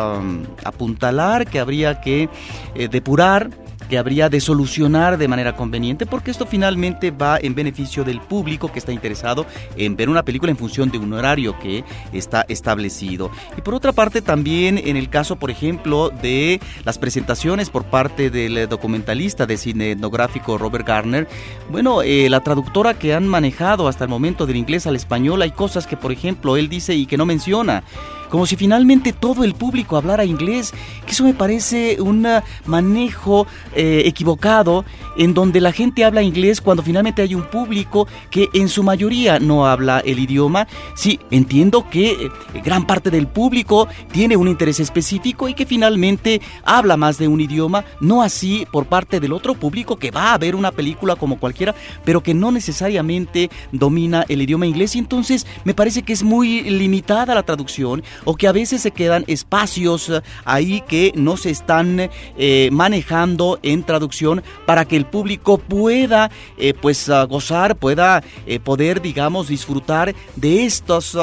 apuntalar, 0.64 1.48
que 1.48 1.60
habría 1.60 2.02
que 2.02 2.30
eh, 2.76 2.88
depurar 2.88 3.50
que 3.90 3.98
habría 3.98 4.30
de 4.30 4.40
solucionar 4.40 5.18
de 5.18 5.28
manera 5.28 5.56
conveniente 5.56 6.06
porque 6.06 6.32
esto 6.32 6.46
finalmente 6.46 7.12
va 7.12 7.38
en 7.42 7.56
beneficio 7.56 8.04
del 8.04 8.22
público 8.22 8.72
que 8.72 8.80
está 8.80 8.92
interesado 8.92 9.46
en 9.76 9.96
ver 9.96 10.10
una 10.10 10.24
película 10.24 10.52
en 10.52 10.58
función 10.58 10.92
de 10.92 10.98
un 10.98 11.12
horario 11.14 11.58
que 11.60 11.84
está 12.14 12.46
establecido. 12.48 13.32
Y 13.58 13.62
por 13.62 13.74
otra 13.74 13.92
parte 13.92 14.22
también 14.22 14.78
en 14.78 14.96
el 14.96 15.10
caso, 15.10 15.36
por 15.36 15.52
ejemplo, 15.52 16.10
de 16.10 16.60
las 16.86 16.98
presentaciones 16.98 17.70
por 17.70 17.86
parte 17.86 18.30
del 18.30 18.70
documentalista 18.70 19.46
de 19.46 19.58
cine 19.58 19.92
etnográfico 19.92 20.58
Robert 20.58 20.88
Garner, 20.88 21.28
bueno, 21.70 22.02
eh, 22.02 22.30
la 22.30 22.42
traductora 22.42 22.94
que 22.94 23.14
han 23.14 23.28
manejado 23.28 23.88
hasta 23.88 24.04
el 24.04 24.10
momento 24.10 24.46
del 24.46 24.58
inglés 24.58 24.88
al 24.88 24.96
español, 24.96 25.42
hay 25.42 25.52
cosas 25.52 25.88
que, 25.88 25.98
por 25.98 26.12
ejemplo, 26.12 26.58
él 26.58 26.70
dice 26.70 26.96
y 26.96 27.06
que 27.06 27.18
no 27.18 27.26
menciona 27.26 27.84
como 28.30 28.46
si 28.46 28.56
finalmente 28.56 29.14
todo 29.14 29.44
el 29.44 29.54
público 29.56 29.98
hablara 29.98 30.26
inglés, 30.26 30.74
que 31.06 31.12
eso 31.12 31.24
me 31.24 31.34
parece 31.34 31.98
un 32.00 32.28
manejo 32.66 33.48
eh, 33.76 34.04
equivocado 34.06 34.86
en 35.18 35.34
donde 35.34 35.60
la 35.60 35.72
gente 35.72 36.06
habla 36.06 36.22
inglés 36.22 36.62
cuando 36.62 36.84
finalmente 36.84 37.22
hay 37.22 37.36
un 37.36 37.44
público 37.44 38.08
que 38.30 38.48
en 38.54 38.70
su 38.70 38.84
mayoría 38.84 39.40
no 39.40 39.66
habla 39.66 40.00
el 40.00 40.20
idioma. 40.20 40.68
Sí, 40.96 41.20
entiendo 41.32 41.90
que 41.90 42.12
eh, 42.12 42.30
gran 42.64 42.86
parte 42.86 43.10
del 43.10 43.28
público 43.28 43.88
tiene 44.12 44.38
un 44.38 44.48
interés 44.48 44.80
específico 44.80 45.50
y 45.50 45.54
que 45.54 45.66
finalmente 45.66 46.42
habla 46.64 46.98
más 46.98 47.18
de 47.18 47.28
un 47.28 47.42
idioma, 47.42 47.84
no 48.00 48.22
así 48.22 48.66
por 48.72 48.86
parte 48.86 49.20
del 49.20 49.34
otro 49.34 49.56
público 49.56 49.98
que 49.98 50.12
va 50.12 50.34
a 50.34 50.38
ver 50.38 50.56
una 50.56 50.72
película 50.72 51.16
como 51.16 51.40
cualquiera, 51.40 51.76
pero 52.06 52.22
que 52.22 52.34
no 52.34 52.52
necesariamente 52.52 53.50
domina 53.72 54.26
el 54.30 54.42
idioma 54.42 54.68
inglés 54.68 54.96
y 54.96 55.00
entonces 55.00 55.48
me 55.64 55.74
parece 55.74 56.04
que 56.04 56.14
es 56.14 56.24
muy 56.24 56.62
limitada 56.62 57.36
la 57.36 57.44
traducción 57.44 58.04
o 58.26 58.36
que 58.36 58.48
a 58.48 58.52
veces 58.52 58.82
se 58.82 58.92
quedan 58.92 59.24
espacios 59.28 60.10
eh, 60.10 60.22
ahí 60.46 60.82
que 60.82 61.12
no 61.16 61.38
se 61.38 61.50
están 61.50 62.10
eh, 62.38 62.70
manejando 62.72 63.60
en 63.64 63.84
traducción 63.84 64.44
para 64.66 64.86
que 64.86 64.96
el 64.96 65.06
público 65.06 65.58
pueda 65.58 66.32
eh, 66.58 66.74
pues 66.74 67.10
ah, 67.10 67.24
gozar, 67.26 67.76
pueda 67.76 68.24
poder 68.64 69.02
digamos 69.02 69.48
disfrutar 69.48 70.14
de 70.36 70.66
estos 70.66 71.16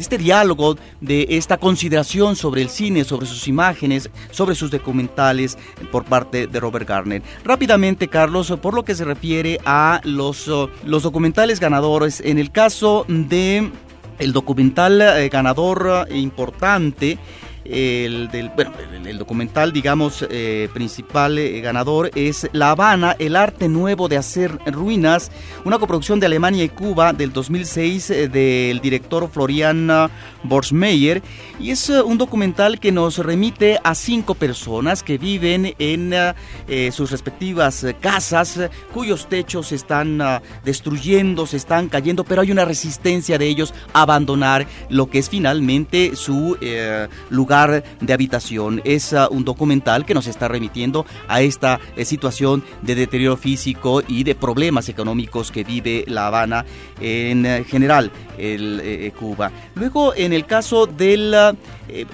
de 0.00 0.02
este 0.02 0.18
diálogo, 0.18 0.76
de 1.00 1.26
esta 1.30 1.58
consideración 1.58 2.36
sobre 2.36 2.62
el 2.62 2.70
cine, 2.70 3.04
sobre 3.04 3.26
sus 3.26 3.48
imágenes, 3.48 4.08
sobre 4.30 4.54
sus 4.54 4.70
documentales 4.70 5.58
por 5.90 6.04
parte 6.04 6.46
de 6.46 6.60
Robert 6.60 6.88
Garner. 6.88 7.22
Rápidamente, 7.44 8.08
Carlos, 8.08 8.52
por 8.62 8.74
lo 8.74 8.84
que 8.84 8.94
se 8.94 9.04
refiere 9.04 9.58
a 9.64 10.00
los, 10.04 10.50
los 10.84 11.02
documentales 11.02 11.60
ganadores, 11.60 12.20
en 12.20 12.38
el 12.38 12.50
caso 12.50 13.04
de 13.08 13.70
el 14.20 14.32
documental 14.32 15.00
eh, 15.00 15.28
ganador 15.28 16.06
eh, 16.08 16.18
importante 16.18 17.18
el, 17.70 18.50
bueno, 18.54 18.72
el, 19.04 19.18
documental, 19.18 19.72
digamos, 19.72 20.26
eh, 20.28 20.68
principal 20.74 21.38
eh, 21.38 21.60
ganador 21.60 22.10
es 22.14 22.48
La 22.52 22.70
Habana, 22.70 23.14
el 23.18 23.36
arte 23.36 23.68
nuevo 23.68 24.08
de 24.08 24.16
hacer 24.16 24.58
ruinas, 24.66 25.30
una 25.64 25.78
coproducción 25.78 26.18
de 26.18 26.26
Alemania 26.26 26.64
y 26.64 26.68
Cuba 26.68 27.12
del 27.12 27.32
2006 27.32 28.10
eh, 28.10 28.28
del 28.28 28.80
director 28.80 29.28
Florian 29.30 29.90
Borsmeyer. 30.42 31.22
Y 31.58 31.70
es 31.70 31.88
un 31.90 32.18
documental 32.18 32.80
que 32.80 32.90
nos 32.90 33.18
remite 33.18 33.78
a 33.84 33.94
cinco 33.94 34.34
personas 34.34 35.02
que 35.02 35.18
viven 35.18 35.74
en 35.78 36.14
sus 36.90 37.10
respectivas 37.10 37.84
casas, 38.00 38.58
cuyos 38.94 39.28
techos 39.28 39.68
se 39.68 39.74
están 39.74 40.22
destruyendo, 40.64 41.46
se 41.46 41.58
están 41.58 41.88
cayendo, 41.88 42.24
pero 42.24 42.40
hay 42.40 42.50
una 42.50 42.64
resistencia 42.64 43.36
de 43.36 43.46
ellos 43.46 43.74
a 43.92 44.02
abandonar 44.02 44.66
lo 44.88 45.10
que 45.10 45.18
es 45.18 45.28
finalmente 45.28 46.16
su 46.16 46.56
lugar 47.28 47.59
de 47.68 48.12
habitación. 48.12 48.80
Es 48.84 49.12
ah, 49.12 49.28
un 49.30 49.44
documental 49.44 50.06
que 50.06 50.14
nos 50.14 50.26
está 50.26 50.48
remitiendo 50.48 51.04
a 51.28 51.42
esta 51.42 51.78
eh, 51.96 52.04
situación 52.04 52.64
de 52.82 52.94
deterioro 52.94 53.36
físico 53.36 54.02
y 54.06 54.24
de 54.24 54.34
problemas 54.34 54.88
económicos 54.88 55.50
que 55.50 55.64
vive 55.64 56.04
La 56.06 56.26
Habana 56.26 56.64
en 57.00 57.44
eh, 57.44 57.64
general, 57.64 58.10
el, 58.38 58.80
eh, 58.82 59.12
Cuba. 59.18 59.50
Luego, 59.74 60.14
en 60.14 60.32
el 60.32 60.46
caso 60.46 60.86
del... 60.86 61.34
Ah, 61.34 61.54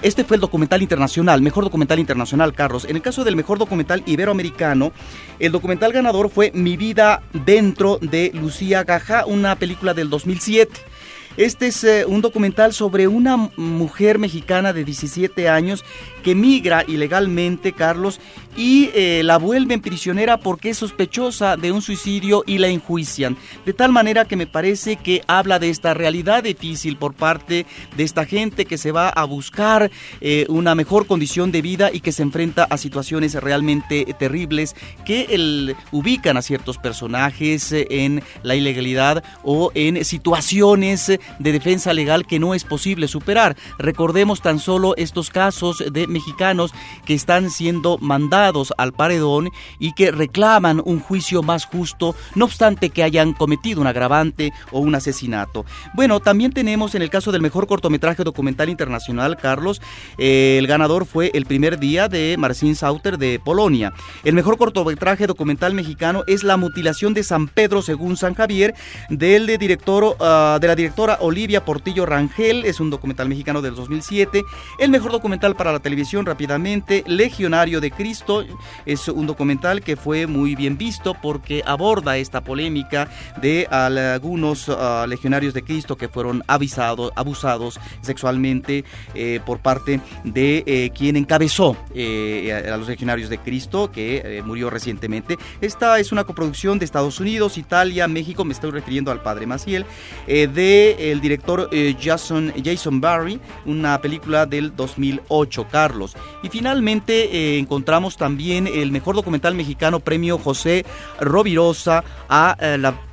este 0.01 0.23
fue 0.23 0.37
el 0.37 0.41
documental 0.41 0.81
internacional, 0.81 1.39
mejor 1.39 1.63
documental 1.63 1.99
internacional, 1.99 2.51
Carlos. 2.53 2.85
En 2.85 2.95
el 2.95 3.03
caso 3.03 3.23
del 3.23 3.35
mejor 3.35 3.59
documental 3.59 4.01
iberoamericano, 4.07 4.91
el 5.37 5.51
documental 5.51 5.93
ganador 5.93 6.31
fue 6.31 6.51
Mi 6.55 6.77
vida 6.77 7.21
dentro 7.45 7.99
de 8.01 8.31
Lucía 8.33 8.83
Gaja, 8.83 9.27
una 9.27 9.55
película 9.55 9.93
del 9.93 10.09
2007. 10.09 10.96
Este 11.37 11.67
es 11.67 11.83
eh, 11.83 12.03
un 12.07 12.21
documental 12.21 12.73
sobre 12.73 13.07
una 13.07 13.37
mujer 13.37 14.17
mexicana 14.17 14.73
de 14.73 14.83
17 14.83 15.47
años 15.47 15.85
que 16.23 16.33
migra 16.33 16.83
ilegalmente, 16.87 17.73
Carlos, 17.73 18.19
y 18.55 18.89
eh, 18.95 19.21
la 19.23 19.37
vuelven 19.37 19.81
prisionera 19.81 20.37
porque 20.37 20.71
es 20.71 20.79
sospechosa 20.79 21.55
de 21.55 21.71
un 21.71 21.83
suicidio 21.83 22.43
y 22.47 22.57
la 22.57 22.69
enjuician. 22.69 23.37
De 23.67 23.73
tal 23.73 23.91
manera 23.91 24.25
que 24.25 24.35
me 24.35 24.47
parece 24.47 24.95
que 24.95 25.21
habla 25.27 25.59
de 25.59 25.69
esta 25.69 25.93
realidad 25.93 26.43
difícil 26.43 26.97
por 26.97 27.13
parte 27.13 27.67
de 27.95 28.03
esta 28.03 28.25
gente 28.25 28.65
que 28.65 28.79
se 28.79 28.91
va 28.91 29.09
a 29.09 29.23
buscar 29.25 29.91
eh, 30.21 30.47
una 30.49 30.73
mejor 30.73 31.05
condición 31.05 31.51
de 31.51 31.61
vida 31.61 31.91
y 31.93 31.99
que 31.99 32.11
se 32.11 32.23
enfrenta 32.23 32.63
a 32.63 32.77
situaciones 32.77 33.35
realmente 33.35 34.05
terribles 34.17 34.75
que 35.05 35.75
ubican 35.91 36.35
a 36.35 36.41
ciertos 36.41 36.79
personajes 36.79 37.71
en 37.71 38.23
la 38.41 38.55
ilegalidad 38.55 39.23
o 39.43 39.71
en 39.75 40.03
situaciones 40.03 41.19
de 41.39 41.51
defensa 41.51 41.93
legal 41.93 42.25
que 42.25 42.39
no 42.39 42.53
es 42.53 42.63
posible 42.63 43.07
superar. 43.07 43.55
Recordemos 43.77 44.41
tan 44.41 44.59
solo 44.59 44.95
estos 44.97 45.29
casos 45.29 45.83
de 45.91 46.07
mexicanos 46.07 46.73
que 47.05 47.13
están 47.13 47.49
siendo 47.49 47.97
mandados 47.99 48.73
al 48.77 48.93
paredón 48.93 49.49
y 49.79 49.93
que 49.93 50.11
reclaman 50.11 50.81
un 50.83 50.99
juicio 50.99 51.43
más 51.43 51.65
justo, 51.65 52.15
no 52.35 52.45
obstante 52.45 52.89
que 52.89 53.03
hayan 53.03 53.33
cometido 53.33 53.81
un 53.81 53.87
agravante 53.87 54.53
o 54.71 54.79
un 54.79 54.95
asesinato. 54.95 55.65
Bueno, 55.93 56.19
también 56.19 56.51
tenemos 56.51 56.95
en 56.95 57.01
el 57.01 57.09
caso 57.09 57.31
del 57.31 57.41
mejor 57.41 57.67
cortometraje 57.67 58.23
documental 58.23 58.69
internacional, 58.69 59.37
Carlos, 59.37 59.81
eh, 60.17 60.57
el 60.57 60.67
ganador 60.67 61.05
fue 61.05 61.31
El 61.33 61.45
primer 61.45 61.79
día 61.79 62.07
de 62.07 62.35
Marcin 62.37 62.75
Sauter 62.75 63.17
de 63.17 63.39
Polonia. 63.39 63.93
El 64.23 64.33
mejor 64.33 64.57
cortometraje 64.57 65.27
documental 65.27 65.73
mexicano 65.73 66.23
es 66.27 66.43
La 66.43 66.57
mutilación 66.57 67.13
de 67.13 67.23
San 67.23 67.47
Pedro 67.47 67.81
según 67.81 68.17
San 68.17 68.33
Javier 68.33 68.75
del 69.09 69.47
director, 69.57 70.15
ah, 70.19 70.57
de 70.59 70.67
la 70.67 70.75
directora 70.75 71.16
Olivia 71.19 71.65
Portillo 71.65 72.05
Rangel, 72.05 72.65
es 72.65 72.79
un 72.79 72.89
documental 72.89 73.29
mexicano 73.29 73.61
del 73.61 73.75
2007. 73.75 74.43
El 74.79 74.89
mejor 74.89 75.11
documental 75.11 75.55
para 75.55 75.71
la 75.71 75.79
televisión 75.79 76.25
rápidamente, 76.25 77.03
Legionario 77.07 77.81
de 77.81 77.91
Cristo, 77.91 78.45
es 78.85 79.07
un 79.07 79.27
documental 79.27 79.81
que 79.81 79.95
fue 79.95 80.27
muy 80.27 80.55
bien 80.55 80.77
visto 80.77 81.13
porque 81.21 81.63
aborda 81.65 82.17
esta 82.17 82.41
polémica 82.41 83.09
de 83.41 83.67
algunos 83.69 84.69
ah, 84.69 85.05
legionarios 85.07 85.53
de 85.53 85.63
Cristo 85.63 85.97
que 85.97 86.07
fueron 86.07 86.43
avisados, 86.47 87.11
abusados 87.15 87.79
sexualmente 88.01 88.83
eh, 89.13 89.39
por 89.45 89.59
parte 89.59 89.99
de 90.23 90.63
eh, 90.65 90.91
quien 90.95 91.15
encabezó 91.15 91.77
eh, 91.93 92.53
a 92.53 92.77
los 92.77 92.87
legionarios 92.87 93.29
de 93.29 93.37
Cristo, 93.39 93.91
que 93.91 94.41
murió 94.45 94.69
recientemente. 94.69 95.37
Esta 95.61 95.99
es 95.99 96.11
una 96.11 96.23
coproducción 96.23 96.79
de 96.79 96.85
Estados 96.85 97.19
Unidos, 97.19 97.57
Italia, 97.57 98.07
México, 98.07 98.45
me 98.45 98.53
estoy 98.53 98.71
refiriendo 98.71 99.11
al 99.11 99.21
padre 99.21 99.45
Maciel, 99.45 99.85
de 100.27 101.06
el 101.11 101.21
director 101.21 101.69
Jason, 101.99 102.53
Jason 102.63 103.01
Barry, 103.01 103.39
una 103.65 103.99
película 104.01 104.45
del 104.45 104.75
2008, 104.75 105.67
Carlos. 105.71 106.15
Y 106.43 106.49
finalmente 106.49 107.57
encontramos 107.57 108.17
también 108.17 108.67
el 108.67 108.91
mejor 108.91 109.15
documental 109.15 109.55
mexicano, 109.55 109.99
premio 109.99 110.37
José 110.37 110.85
Rovirosa 111.19 112.03
a 112.29 112.55
la 112.77 113.07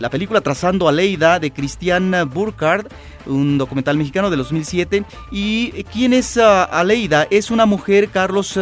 la 0.00 0.08
película 0.08 0.40
Trazando 0.40 0.88
a 0.88 0.92
Leida 0.92 1.38
de 1.38 1.52
Cristian 1.52 2.12
Burkhardt, 2.32 2.90
un 3.26 3.58
documental 3.58 3.98
mexicano 3.98 4.30
de 4.30 4.36
2007. 4.38 5.04
¿Y 5.30 5.84
quién 5.84 6.14
es 6.14 6.38
uh, 6.38 6.66
Aleida? 6.70 7.28
Es 7.30 7.50
una 7.50 7.66
mujer, 7.66 8.08
Carlos, 8.08 8.58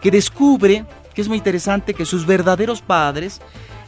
que 0.00 0.10
descubre, 0.10 0.84
que 1.14 1.20
es 1.20 1.28
muy 1.28 1.36
interesante, 1.36 1.94
que 1.94 2.04
sus 2.04 2.26
verdaderos 2.26 2.80
padres 2.80 3.40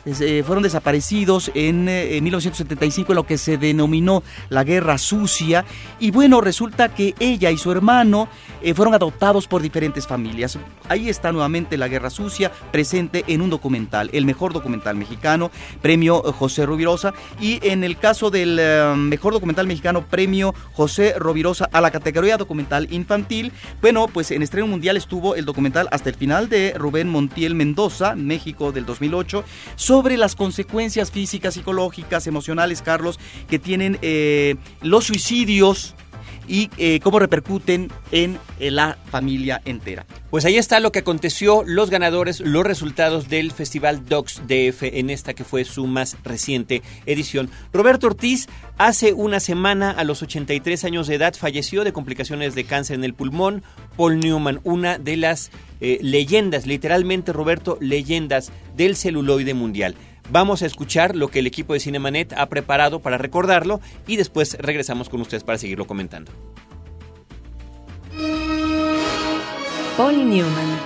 eh, 0.06 0.42
fueron 0.46 0.62
desaparecidos 0.62 1.50
en, 1.54 1.88
eh, 1.88 2.16
en 2.16 2.24
1975 2.24 3.12
en 3.12 3.16
lo 3.16 3.26
que 3.26 3.36
se 3.36 3.58
denominó 3.58 4.22
la 4.48 4.64
Guerra 4.64 4.98
Sucia. 4.98 5.64
Y 5.98 6.10
bueno, 6.10 6.40
resulta 6.40 6.94
que 6.94 7.14
ella 7.20 7.50
y 7.50 7.58
su 7.58 7.70
hermano 7.70 8.28
eh, 8.62 8.74
fueron 8.74 8.94
adoptados 8.94 9.46
por 9.46 9.62
diferentes 9.62 10.06
familias. 10.06 10.58
Ahí 10.88 11.08
está 11.08 11.32
nuevamente 11.32 11.76
la 11.76 11.88
Guerra 11.88 12.10
Sucia 12.10 12.50
presente 12.72 13.24
en 13.26 13.42
un 13.42 13.50
documental, 13.50 14.10
el 14.12 14.24
mejor 14.24 14.52
documental 14.52 14.96
mexicano, 14.96 15.50
premio 15.82 16.22
José 16.32 16.66
Rubirosa. 16.66 17.12
Y 17.40 17.58
en 17.66 17.84
el 17.84 17.98
caso 17.98 18.30
del 18.30 18.60
mejor 18.96 19.32
documental 19.32 19.66
mexicano, 19.66 20.04
premio 20.06 20.54
José 20.72 21.14
Rovirosa 21.18 21.68
a 21.72 21.80
la 21.80 21.90
categoría 21.90 22.36
documental 22.36 22.88
infantil, 22.90 23.52
bueno, 23.80 24.08
pues 24.08 24.30
en 24.30 24.42
estreno 24.42 24.66
mundial 24.66 24.96
estuvo 24.96 25.34
el 25.34 25.44
documental 25.44 25.88
hasta 25.90 26.08
el 26.08 26.16
final 26.16 26.48
de 26.48 26.74
Rubén 26.76 27.08
Montiel 27.08 27.54
Mendoza, 27.54 28.14
México 28.14 28.72
del 28.72 28.86
2008, 28.86 29.44
sobre 29.90 30.16
las 30.16 30.36
consecuencias 30.36 31.10
físicas, 31.10 31.54
psicológicas, 31.54 32.28
emocionales, 32.28 32.80
Carlos, 32.80 33.18
que 33.48 33.58
tienen 33.58 33.98
eh, 34.02 34.54
los 34.82 35.06
suicidios 35.06 35.96
y 36.50 36.68
eh, 36.78 36.98
cómo 37.00 37.20
repercuten 37.20 37.92
en 38.10 38.38
la 38.58 38.98
familia 39.10 39.62
entera. 39.64 40.04
Pues 40.30 40.44
ahí 40.44 40.58
está 40.58 40.80
lo 40.80 40.90
que 40.90 40.98
aconteció, 40.98 41.62
los 41.64 41.90
ganadores, 41.90 42.40
los 42.40 42.64
resultados 42.64 43.28
del 43.28 43.52
Festival 43.52 44.04
Docs 44.06 44.42
DF 44.48 44.82
en 44.82 45.10
esta 45.10 45.32
que 45.32 45.44
fue 45.44 45.64
su 45.64 45.86
más 45.86 46.16
reciente 46.24 46.82
edición. 47.06 47.50
Roberto 47.72 48.08
Ortiz 48.08 48.48
hace 48.78 49.12
una 49.12 49.38
semana 49.38 49.92
a 49.92 50.02
los 50.02 50.22
83 50.22 50.84
años 50.84 51.06
de 51.06 51.14
edad 51.14 51.34
falleció 51.34 51.84
de 51.84 51.92
complicaciones 51.92 52.56
de 52.56 52.64
cáncer 52.64 52.96
en 52.96 53.04
el 53.04 53.14
pulmón. 53.14 53.62
Paul 53.96 54.18
Newman, 54.18 54.60
una 54.64 54.98
de 54.98 55.16
las 55.16 55.52
eh, 55.80 55.98
leyendas, 56.02 56.66
literalmente 56.66 57.32
Roberto, 57.32 57.78
leyendas 57.80 58.50
del 58.76 58.96
celuloide 58.96 59.54
mundial. 59.54 59.94
Vamos 60.30 60.62
a 60.62 60.66
escuchar 60.66 61.16
lo 61.16 61.28
que 61.28 61.40
el 61.40 61.46
equipo 61.46 61.72
de 61.72 61.80
Cinemanet 61.80 62.32
ha 62.34 62.48
preparado 62.48 63.00
para 63.00 63.18
recordarlo 63.18 63.80
y 64.06 64.16
después 64.16 64.56
regresamos 64.60 65.08
con 65.08 65.20
ustedes 65.20 65.42
para 65.42 65.58
seguirlo 65.58 65.86
comentando. 65.86 66.30
Paul 69.96 70.30
Newman. 70.30 70.78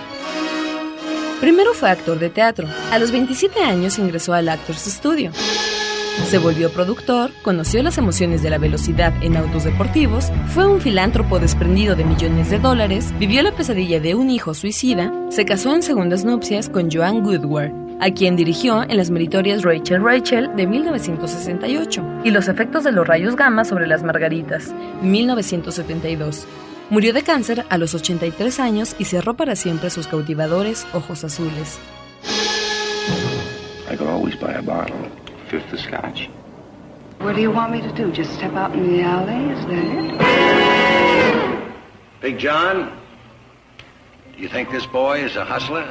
Primero 1.40 1.74
fue 1.74 1.90
actor 1.90 2.18
de 2.18 2.30
teatro. 2.30 2.66
A 2.90 2.98
los 2.98 3.12
27 3.12 3.61
años 3.61 3.98
ingresó 3.98 4.33
al 4.33 4.48
Actors 4.48 4.85
Studio. 4.85 5.30
Se 6.30 6.38
volvió 6.38 6.72
productor, 6.72 7.30
conoció 7.42 7.83
las 7.83 7.98
emociones 7.98 8.42
de 8.42 8.48
la 8.48 8.57
velocidad 8.57 9.12
en 9.22 9.37
autos 9.37 9.64
deportivos, 9.64 10.33
fue 10.54 10.66
un 10.66 10.80
filántropo 10.80 11.38
desprendido 11.38 11.96
de 11.96 12.04
millones 12.04 12.50
de 12.50 12.61
dólares, 12.61 13.12
vivió 13.18 13.42
la 13.42 13.52
pesadilla 13.52 14.00
de 14.00 14.14
un 14.14 14.30
hijo 14.30 14.54
suicida, 14.54 15.12
se 15.28 15.44
casó 15.44 15.74
en 15.74 15.83
segundas 15.83 16.24
nupcias 16.24 16.68
con 16.68 16.90
Joan 16.90 17.22
Goodward, 17.22 17.83
a 18.00 18.11
quien 18.11 18.37
dirigió 18.37 18.83
en 18.83 18.96
las 18.96 19.11
meritorias 19.11 19.62
Rachel 19.62 20.02
Rachel 20.02 20.54
de 20.57 20.66
1968 20.66 22.04
y 22.24 22.30
Los 22.30 22.48
efectos 22.48 22.85
de 22.85 22.92
los 22.92 23.07
rayos 23.07 23.37
gamma 23.37 23.64
sobre 23.64 23.87
las 23.87 24.02
margaritas, 24.02 24.74
1972. 25.02 26.46
Murió 26.90 27.12
de 27.12 27.22
cáncer 27.22 27.64
a 27.70 27.78
los 27.78 27.94
83 27.94 28.61
años 28.61 28.94
y 28.98 29.04
cerró 29.04 29.35
para 29.35 29.57
siempre 29.57 29.90
sus 29.90 30.07
cautivadores 30.07 30.87
ojos 30.92 31.24
azules. 31.24 31.78
I 33.90 33.96
could 33.96 34.09
always 34.09 34.35
buy 34.38 34.54
a 34.54 34.62
bottle. 34.62 34.96
Fifth 35.48 35.72
of 35.72 35.80
scotch. 35.80 36.28
What 37.20 37.37
do 37.37 37.40
you 37.40 37.50
want 37.50 37.72
me 37.72 37.80
to 37.80 37.92
do? 37.92 38.11
Just 38.12 38.33
step 38.35 38.54
out 38.54 38.74
in 38.74 38.96
the 38.96 39.02
alley? 39.02 39.52
Is 39.52 39.64
that 39.66 39.85
it? 39.85 40.20
Big 42.20 42.38
John, 42.38 42.90
do 44.37 44.42
you 44.42 44.48
think 44.48 44.70
this 44.70 44.87
boy 44.87 45.24
is 45.24 45.37
a 45.37 45.44
hustler? 45.44 45.85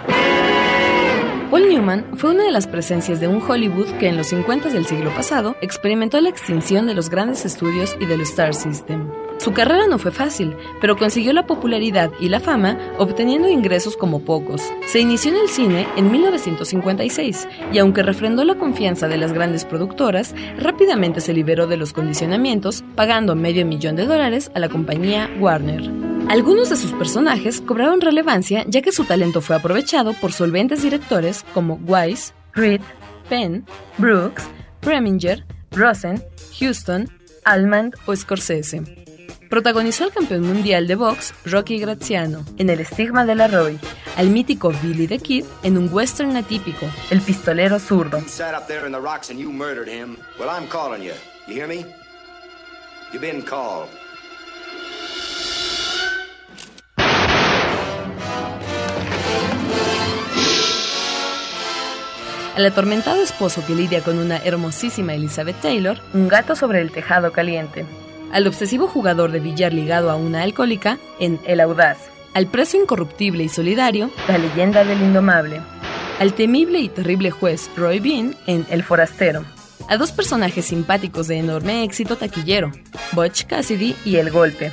Paul 1.53 1.69
Newman 1.69 2.17
fue 2.17 2.31
una 2.31 2.45
de 2.45 2.51
las 2.51 2.65
presencias 2.65 3.19
de 3.19 3.27
un 3.27 3.39
Hollywood 3.39 3.85
que 3.99 4.07
en 4.07 4.17
los 4.17 4.25
50 4.25 4.69
del 4.69 4.87
siglo 4.87 5.13
pasado 5.13 5.55
experimentó 5.61 6.19
la 6.19 6.29
extinción 6.29 6.87
de 6.87 6.95
los 6.95 7.11
grandes 7.11 7.45
estudios 7.45 7.95
y 7.99 8.07
del 8.07 8.21
Star 8.21 8.55
System. 8.55 9.07
Su 9.37 9.51
carrera 9.51 9.87
no 9.87 9.99
fue 9.99 10.11
fácil, 10.11 10.55
pero 10.79 10.95
consiguió 10.95 11.33
la 11.33 11.45
popularidad 11.45 12.11
y 12.19 12.29
la 12.29 12.39
fama 12.39 12.77
obteniendo 12.97 13.49
ingresos 13.49 13.97
como 13.97 14.21
pocos. 14.21 14.61
Se 14.87 14.99
inició 14.99 15.31
en 15.31 15.37
el 15.37 15.49
cine 15.49 15.87
en 15.97 16.11
1956 16.11 17.47
y 17.71 17.77
aunque 17.79 18.03
refrendó 18.03 18.45
la 18.45 18.55
confianza 18.55 19.07
de 19.07 19.17
las 19.17 19.33
grandes 19.33 19.65
productoras, 19.65 20.33
rápidamente 20.57 21.19
se 21.19 21.33
liberó 21.33 21.67
de 21.67 21.77
los 21.77 21.93
condicionamientos, 21.93 22.83
pagando 22.95 23.35
medio 23.35 23.65
millón 23.65 23.95
de 23.95 24.05
dólares 24.05 24.51
a 24.55 24.59
la 24.59 24.69
compañía 24.69 25.29
Warner. 25.39 25.89
Algunos 26.29 26.69
de 26.69 26.77
sus 26.77 26.93
personajes 26.93 27.59
cobraron 27.59 27.99
relevancia 27.99 28.63
ya 28.67 28.81
que 28.81 28.93
su 28.93 29.03
talento 29.03 29.41
fue 29.41 29.57
aprovechado 29.57 30.13
por 30.13 30.31
solventes 30.31 30.81
directores 30.81 31.43
como 31.53 31.79
Wise, 31.85 32.33
Reed, 32.53 32.81
Penn, 33.29 33.65
Brooks, 33.97 34.43
Preminger, 34.79 35.43
Rosen, 35.71 36.23
Houston, 36.59 37.09
Almond 37.43 37.95
o 38.05 38.15
Scorsese. 38.15 39.02
Protagonizó 39.53 40.05
al 40.05 40.11
campeón 40.11 40.47
mundial 40.47 40.87
de 40.87 40.95
box 40.95 41.31
Rocky 41.45 41.77
Graziano 41.77 42.43
en 42.57 42.71
El 42.71 42.79
estigma 42.79 43.23
de 43.23 43.35
la 43.35 43.47
Roy, 43.47 43.79
al 44.17 44.29
mítico 44.31 44.73
Billy 44.81 45.05
the 45.05 45.19
Kid 45.19 45.45
en 45.61 45.77
un 45.77 45.93
western 45.93 46.35
atípico, 46.35 46.87
El 47.11 47.21
pistolero 47.21 47.77
zurdo. 47.77 48.17
Al 62.55 62.65
atormentado 62.65 63.21
esposo 63.21 63.63
que 63.67 63.75
lidia 63.75 64.01
con 64.01 64.17
una 64.17 64.37
hermosísima 64.37 65.13
Elizabeth 65.13 65.61
Taylor, 65.61 65.99
un 66.15 66.27
gato 66.27 66.55
sobre 66.55 66.81
el 66.81 66.91
tejado 66.91 67.31
caliente. 67.31 67.85
Al 68.33 68.47
obsesivo 68.47 68.87
jugador 68.87 69.31
de 69.31 69.39
billar 69.39 69.73
ligado 69.73 70.09
a 70.09 70.15
una 70.15 70.41
alcohólica 70.41 70.97
en 71.19 71.39
El 71.45 71.59
Audaz. 71.59 71.99
Al 72.33 72.47
preso 72.47 72.77
incorruptible 72.77 73.43
y 73.43 73.49
solidario, 73.49 74.09
la 74.27 74.39
leyenda 74.39 74.83
del 74.83 75.03
indomable. 75.03 75.61
Al 76.19 76.33
temible 76.33 76.79
y 76.79 76.89
terrible 76.89 77.29
juez 77.29 77.69
Roy 77.77 77.99
Bean 77.99 78.35
en 78.47 78.65
El 78.71 78.81
Forastero. 78.81 79.45
A 79.87 79.97
dos 79.97 80.11
personajes 80.11 80.65
simpáticos 80.65 81.27
de 81.27 81.37
enorme 81.37 81.83
éxito 81.83 82.15
taquillero, 82.15 82.71
Butch 83.11 83.45
Cassidy 83.45 83.95
y 84.03 84.15
El 84.15 84.31
Golpe. 84.31 84.71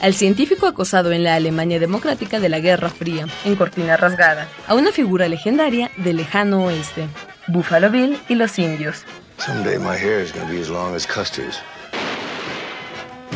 Al 0.00 0.14
científico 0.14 0.66
acosado 0.66 1.12
en 1.12 1.22
la 1.22 1.36
Alemania 1.36 1.78
democrática 1.78 2.40
de 2.40 2.48
la 2.48 2.58
Guerra 2.58 2.88
Fría, 2.88 3.28
en 3.44 3.54
Cortina 3.54 3.96
Rasgada. 3.96 4.48
A 4.66 4.74
una 4.74 4.90
figura 4.90 5.28
legendaria 5.28 5.92
del 5.98 6.16
lejano 6.16 6.64
oeste, 6.64 7.06
Buffalo 7.46 7.90
Bill 7.90 8.18
y 8.28 8.34
los 8.34 8.58
indios. 8.58 9.04
Someday 9.38 9.78
my 9.78 9.96
hair 9.96 10.20
is 10.20 10.32
to 10.32 10.44
be 10.50 10.60
as 10.60 10.68
long 10.68 10.96
as 10.96 11.06
Custer's. 11.06 11.60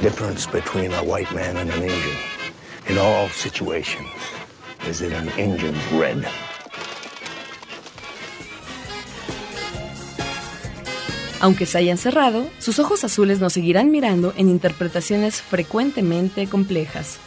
Difference 0.03 0.47
between 0.47 0.93
a 0.93 1.03
white 1.03 1.33
man 1.35 1.57
and 1.57 1.71
an 1.71 1.83
Indian. 1.83 2.17
In 2.89 2.99
all 2.99 3.29
situations, 3.31 4.07
is 4.87 5.01
that 5.01 5.13
an 5.13 5.29
Indian's 5.39 5.83
red. 5.93 6.23
Aunque 11.41 11.65
se 11.65 11.79
hayan 11.79 11.97
cerrado, 11.97 12.47
sus 12.59 12.79
ojos 12.79 13.05
azules 13.05 13.41
nos 13.41 13.55
seguirán 13.55 13.91
mirando 13.91 14.35
en 14.37 14.51
interpretaciones 14.51 15.41
frecuentemente 15.41 16.47
complejas. 16.47 17.19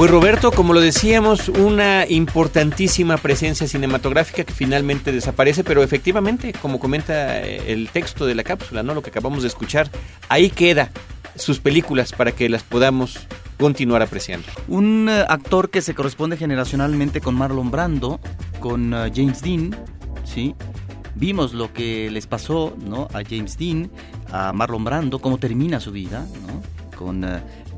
Pues 0.00 0.10
Roberto, 0.10 0.50
como 0.50 0.72
lo 0.72 0.80
decíamos, 0.80 1.50
una 1.50 2.06
importantísima 2.08 3.18
presencia 3.18 3.68
cinematográfica 3.68 4.44
que 4.44 4.54
finalmente 4.54 5.12
desaparece, 5.12 5.62
pero 5.62 5.82
efectivamente, 5.82 6.54
como 6.54 6.80
comenta 6.80 7.42
eh, 7.42 7.70
el 7.70 7.90
texto 7.90 8.24
de 8.24 8.34
la 8.34 8.42
cápsula, 8.42 8.82
¿no? 8.82 8.94
Lo 8.94 9.02
que 9.02 9.10
acabamos 9.10 9.42
de 9.42 9.48
escuchar, 9.48 9.90
ahí 10.30 10.48
queda 10.48 10.90
sus 11.34 11.60
películas 11.60 12.12
para 12.12 12.32
que 12.32 12.48
las 12.48 12.62
podamos 12.62 13.18
continuar 13.58 14.00
apreciando. 14.00 14.46
Un 14.68 15.06
uh, 15.06 15.30
actor 15.30 15.68
que 15.68 15.82
se 15.82 15.94
corresponde 15.94 16.38
generacionalmente 16.38 17.20
con 17.20 17.34
Marlon 17.34 17.70
Brando, 17.70 18.20
con 18.58 18.94
uh, 18.94 19.12
James 19.14 19.42
Dean, 19.42 19.76
¿sí? 20.24 20.54
Vimos 21.14 21.52
lo 21.52 21.74
que 21.74 22.10
les 22.10 22.26
pasó 22.26 22.74
¿no? 22.82 23.08
a 23.12 23.22
James 23.22 23.58
Dean, 23.58 23.90
a 24.32 24.54
Marlon 24.54 24.82
Brando, 24.82 25.18
cómo 25.18 25.36
termina 25.36 25.78
su 25.78 25.92
vida, 25.92 26.24
¿no? 26.46 26.62
con 27.00 27.24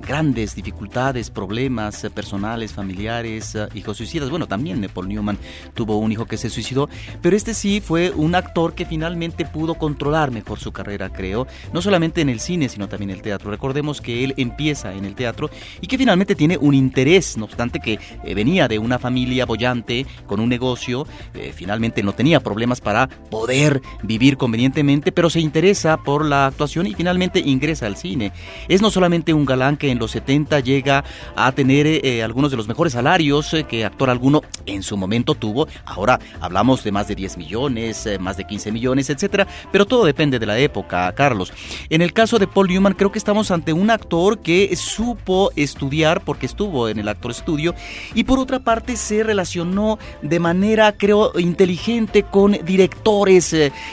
grandes 0.07 0.55
dificultades, 0.55 1.31
problemas 1.31 2.05
eh, 2.05 2.11
personales, 2.11 2.73
familiares, 2.73 3.55
eh, 3.55 3.69
hijos 3.75 3.97
suicidas. 3.97 4.31
Bueno, 4.31 4.47
también 4.47 4.88
Paul 4.93 5.09
Newman 5.09 5.38
tuvo 5.75 5.99
un 5.99 6.12
hijo 6.12 6.27
que 6.27 6.37
se 6.37 6.51
suicidó, 6.51 6.88
pero 7.21 7.37
este 7.37 7.55
sí 7.55 7.81
fue 7.81 8.11
un 8.11 8.35
actor 8.35 8.75
que 8.75 8.85
finalmente 8.85 9.45
pudo 9.45 9.75
controlar 9.75 10.31
mejor 10.31 10.59
su 10.59 10.73
carrera, 10.73 11.11
creo, 11.11 11.47
no 11.73 11.81
solamente 11.81 12.21
en 12.21 12.29
el 12.29 12.41
cine, 12.41 12.69
sino 12.69 12.88
también 12.88 13.11
en 13.11 13.17
el 13.17 13.23
teatro. 13.23 13.51
Recordemos 13.51 14.01
que 14.01 14.25
él 14.25 14.35
empieza 14.37 14.93
en 14.93 15.05
el 15.05 15.15
teatro 15.15 15.51
y 15.81 15.87
que 15.87 15.99
finalmente 15.99 16.35
tiene 16.35 16.59
un 16.59 16.75
interés, 16.75 17.37
no 17.37 17.45
obstante 17.45 17.81
que 17.81 17.99
eh, 18.25 18.35
venía 18.35 18.69
de 18.69 18.79
una 18.79 18.99
familia 18.99 19.47
bollante 19.47 20.07
con 20.27 20.41
un 20.41 20.49
negocio, 20.49 21.07
finalmente 21.55 22.03
no 22.03 22.12
tenía 22.12 22.41
problemas 22.41 22.81
para 22.81 23.09
poder 23.09 23.81
vivir 24.03 24.37
convenientemente, 24.37 25.12
pero 25.12 25.31
se 25.31 25.41
interesa 25.41 25.97
por 25.97 26.25
la 26.25 26.47
actuación 26.47 26.87
y 26.87 26.95
finalmente 26.95 27.41
ingresa 27.41 27.87
al 27.87 27.97
cine. 27.97 28.33
Es 28.69 28.83
no 28.83 28.91
solamente 28.91 29.33
un 29.33 29.45
galán 29.45 29.77
que 29.77 29.91
en 29.92 29.98
los 29.98 30.11
70 30.11 30.61
llega 30.61 31.05
a 31.37 31.52
tener 31.52 31.87
eh, 31.87 32.22
algunos 32.22 32.50
de 32.50 32.57
los 32.57 32.68
mejores 32.68 32.94
salarios 32.94 33.55
eh, 33.55 33.64
que 33.64 33.85
actor 33.85 34.11
alguno 34.11 34.42
en 34.66 34.83
su 34.83 34.96
momento 34.96 35.35
tuvo. 35.35 35.68
Ahora 35.85 36.18
hablamos 36.40 36.83
de 36.85 36.92
más 36.92 37.09
de 37.09 37.14
10 37.14 37.37
millones, 37.37 38.07
eh, 38.07 38.18
más 38.18 38.37
de 38.37 38.44
15 38.44 38.72
millones, 38.72 39.11
etcétera, 39.11 39.46
pero 39.70 39.87
todo 39.87 40.05
depende 40.05 40.38
de 40.38 40.46
la 40.46 40.59
época, 40.59 41.12
Carlos. 41.12 41.52
En 41.90 42.02
el 42.02 42.12
caso 42.12 42.38
de 42.38 42.46
Paul 42.46 42.68
Newman, 42.68 42.94
creo 42.94 43.12
que 43.12 43.18
estamos 43.18 43.50
ante 43.50 43.72
un 43.72 43.90
actor 43.90 44.40
que 44.40 44.74
supo 44.76 45.50
estudiar 45.57 46.22
porque 46.22 46.46
estuvo 46.46 46.88
en 46.88 46.98
el 46.98 47.09
actor 47.09 47.31
estudio 47.31 47.74
y 48.14 48.24
por 48.24 48.38
otra 48.38 48.61
parte 48.61 48.96
se 48.96 49.22
relacionó 49.22 49.98
de 50.22 50.38
manera, 50.38 50.92
creo, 50.92 51.38
inteligente 51.38 52.22
con 52.22 52.52
directores 52.64 53.50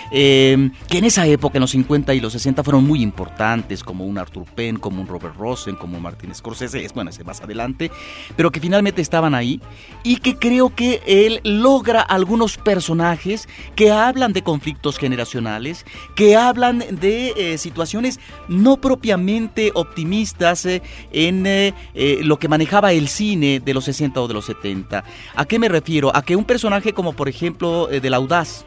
que 0.10 0.98
en 0.98 1.06
esa 1.06 1.28
época, 1.28 1.58
en 1.58 1.62
los 1.62 1.72
50 1.72 2.14
y 2.14 2.20
los 2.20 2.34
60, 2.34 2.64
fueron 2.64 2.86
muy 2.86 3.02
importantes, 3.02 3.84
como 3.84 4.06
un 4.06 4.18
Arthur 4.18 4.46
Penn, 4.56 4.78
como 4.78 5.02
un 5.02 5.08
Robert 5.08 5.36
Rosen, 5.36 5.76
como 5.76 5.89
como 5.90 6.02
Martin 6.02 6.34
Scorsese, 6.36 6.86
es 6.86 6.94
bueno, 6.94 7.10
ese 7.10 7.24
más 7.24 7.42
adelante, 7.42 7.90
pero 8.36 8.52
que 8.52 8.60
finalmente 8.60 9.02
estaban 9.02 9.34
ahí 9.34 9.60
y 10.04 10.18
que 10.18 10.38
creo 10.38 10.76
que 10.76 11.02
él 11.08 11.42
logra 11.44 12.02
algunos 12.02 12.58
personajes 12.58 13.50
que 13.76 13.92
hablan 13.92 14.32
de 14.32 14.44
conflictos 14.44 15.00
generacionales, 15.00 15.86
que 16.16 16.36
hablan 16.36 16.84
de 16.92 17.34
eh, 17.36 17.58
situaciones 17.58 18.20
no 18.48 18.78
propiamente 18.78 19.72
optimistas 19.74 20.66
eh, 20.68 20.84
en 21.12 21.46
eh, 21.48 21.74
lo 22.22 22.38
que 22.38 22.48
manejaba 22.48 22.92
el 22.94 23.08
cine 23.08 23.60
de 23.60 23.74
los 23.74 23.86
60 23.86 24.22
o 24.22 24.28
de 24.28 24.34
los 24.36 24.46
70. 24.46 25.04
¿A 25.36 25.46
qué 25.46 25.58
me 25.58 25.70
refiero? 25.70 26.16
A 26.16 26.22
que 26.22 26.36
un 26.36 26.46
personaje 26.46 26.94
como 26.94 27.14
por 27.14 27.30
ejemplo 27.30 27.88
del 27.88 28.14
Audaz, 28.14 28.66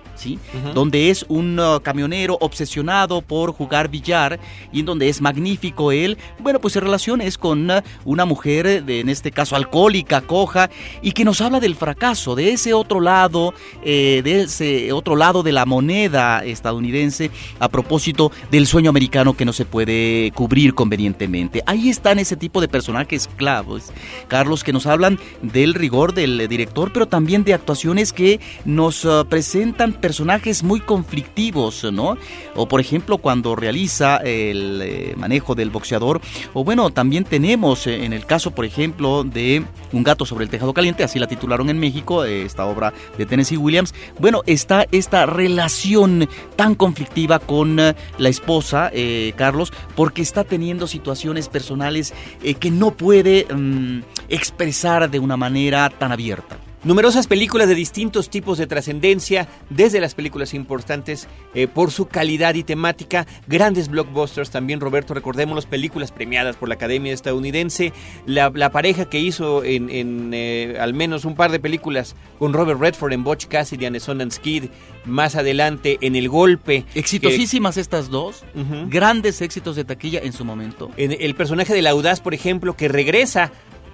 donde 0.74 1.10
es 1.10 1.24
un 1.28 1.58
uh, 1.58 1.80
camionero 1.80 2.36
obsesionado 2.40 3.22
por 3.22 3.52
jugar 3.52 3.88
billar 3.88 4.38
y 4.72 4.80
en 4.80 4.86
donde 4.86 5.08
es 5.08 5.20
magnífico 5.20 5.92
él, 5.92 6.18
bueno, 6.38 6.60
pues 6.60 6.74
se 6.74 6.80
relaciona 6.80 7.24
es 7.24 7.38
con 7.38 7.70
uh, 7.70 7.80
una 8.04 8.24
mujer, 8.24 8.84
de, 8.84 9.00
en 9.00 9.08
este 9.08 9.30
caso 9.30 9.56
alcohólica, 9.56 10.20
coja, 10.20 10.70
y 11.02 11.12
que 11.12 11.24
nos 11.24 11.40
habla 11.40 11.60
del 11.60 11.74
fracaso, 11.74 12.34
de 12.34 12.52
ese 12.52 12.72
otro 12.72 13.00
lado, 13.00 13.54
eh, 13.84 14.20
de 14.24 14.42
ese 14.42 14.92
otro 14.92 15.16
lado 15.16 15.42
de 15.42 15.52
la 15.52 15.66
moneda 15.66 16.44
estadounidense 16.44 17.30
a 17.58 17.68
propósito 17.68 18.32
del 18.50 18.66
sueño 18.66 18.90
americano 18.90 19.34
que 19.34 19.44
no 19.44 19.52
se 19.52 19.64
puede 19.64 20.32
cubrir 20.34 20.74
convenientemente. 20.74 21.62
Ahí 21.66 21.88
están 21.88 22.18
ese 22.18 22.36
tipo 22.36 22.60
de 22.60 22.68
personajes 22.68 23.28
clavos, 23.36 23.92
Carlos, 24.28 24.64
que 24.64 24.72
nos 24.72 24.86
hablan 24.86 25.18
del 25.42 25.74
rigor 25.74 26.14
del 26.14 26.48
director, 26.48 26.92
pero 26.92 27.06
también 27.06 27.44
de 27.44 27.54
actuaciones 27.54 28.12
que 28.12 28.40
nos 28.64 29.04
uh, 29.04 29.26
presentan 29.28 29.92
personajes 30.02 30.62
muy 30.62 30.80
conflictivos, 30.80 31.84
¿no? 31.90 32.18
O 32.54 32.68
por 32.68 32.80
ejemplo 32.80 33.16
cuando 33.16 33.56
realiza 33.56 34.18
el 34.18 34.82
eh, 34.82 35.14
manejo 35.16 35.54
del 35.54 35.70
boxeador, 35.70 36.20
o 36.52 36.64
bueno, 36.64 36.90
también 36.90 37.24
tenemos 37.24 37.86
eh, 37.86 38.04
en 38.04 38.12
el 38.12 38.26
caso, 38.26 38.50
por 38.50 38.66
ejemplo, 38.66 39.24
de 39.24 39.64
Un 39.92 40.02
gato 40.02 40.26
sobre 40.26 40.44
el 40.44 40.50
tejado 40.50 40.74
caliente, 40.74 41.04
así 41.04 41.18
la 41.18 41.26
titularon 41.26 41.70
en 41.70 41.78
México, 41.78 42.24
eh, 42.24 42.42
esta 42.42 42.66
obra 42.66 42.92
de 43.16 43.24
Tennessee 43.24 43.56
Williams, 43.56 43.94
bueno, 44.18 44.42
está 44.46 44.86
esta 44.90 45.24
relación 45.24 46.28
tan 46.56 46.74
conflictiva 46.74 47.38
con 47.38 47.76
la 47.76 48.28
esposa, 48.28 48.90
Carlos, 49.36 49.72
porque 49.94 50.22
está 50.22 50.44
teniendo 50.44 50.86
situaciones 50.86 51.48
personales 51.48 52.12
que 52.58 52.70
no 52.70 52.90
puede 52.90 53.46
mm, 53.54 54.00
expresar 54.28 55.08
de 55.08 55.18
una 55.18 55.36
manera 55.36 55.88
tan 55.90 56.10
abierta. 56.10 56.58
Numerosas 56.84 57.28
películas 57.28 57.68
de 57.68 57.76
distintos 57.76 58.28
tipos 58.28 58.58
de 58.58 58.66
trascendencia, 58.66 59.46
desde 59.70 60.00
las 60.00 60.16
películas 60.16 60.52
importantes 60.52 61.28
eh, 61.54 61.68
por 61.68 61.92
su 61.92 62.06
calidad 62.06 62.56
y 62.56 62.64
temática, 62.64 63.24
grandes 63.46 63.86
blockbusters 63.86 64.50
también, 64.50 64.80
Roberto, 64.80 65.14
recordemos 65.14 65.54
las 65.54 65.66
películas 65.66 66.10
premiadas 66.10 66.56
por 66.56 66.68
la 66.68 66.74
Academia 66.74 67.12
estadounidense, 67.12 67.92
la, 68.26 68.50
pareja 68.72 69.04
que 69.04 69.20
hizo 69.20 69.62
en, 69.62 70.30
eh, 70.34 70.76
al 70.80 70.92
menos 70.92 71.24
un 71.24 71.36
par 71.36 71.52
de 71.52 71.60
películas 71.60 72.16
con 72.40 72.52
Robert 72.52 72.80
Redford 72.80 73.12
en 73.12 73.22
Butch 73.22 73.46
Cassidy 73.46 73.86
and 73.86 74.00
Sundance 74.00 74.40
Kid, 74.40 74.64
más 75.04 75.36
adelante 75.36 75.98
en 76.00 76.16
El 76.16 76.28
Golpe. 76.28 76.84
Exitosísimas 76.96 77.76
estas 77.76 78.10
dos, 78.10 78.44
grandes 78.88 79.40
éxitos 79.40 79.76
de 79.76 79.84
taquilla 79.84 80.18
en 80.20 80.32
su 80.32 80.44
momento. 80.44 80.90
En 80.96 81.16
el 81.20 81.36
personaje 81.36 81.74
de 81.74 81.82
la 81.82 81.90
Audaz, 81.90 82.20
por 82.20 82.34
ejemplo, 82.34 82.76
que 82.76 82.88
regresa 82.88 83.52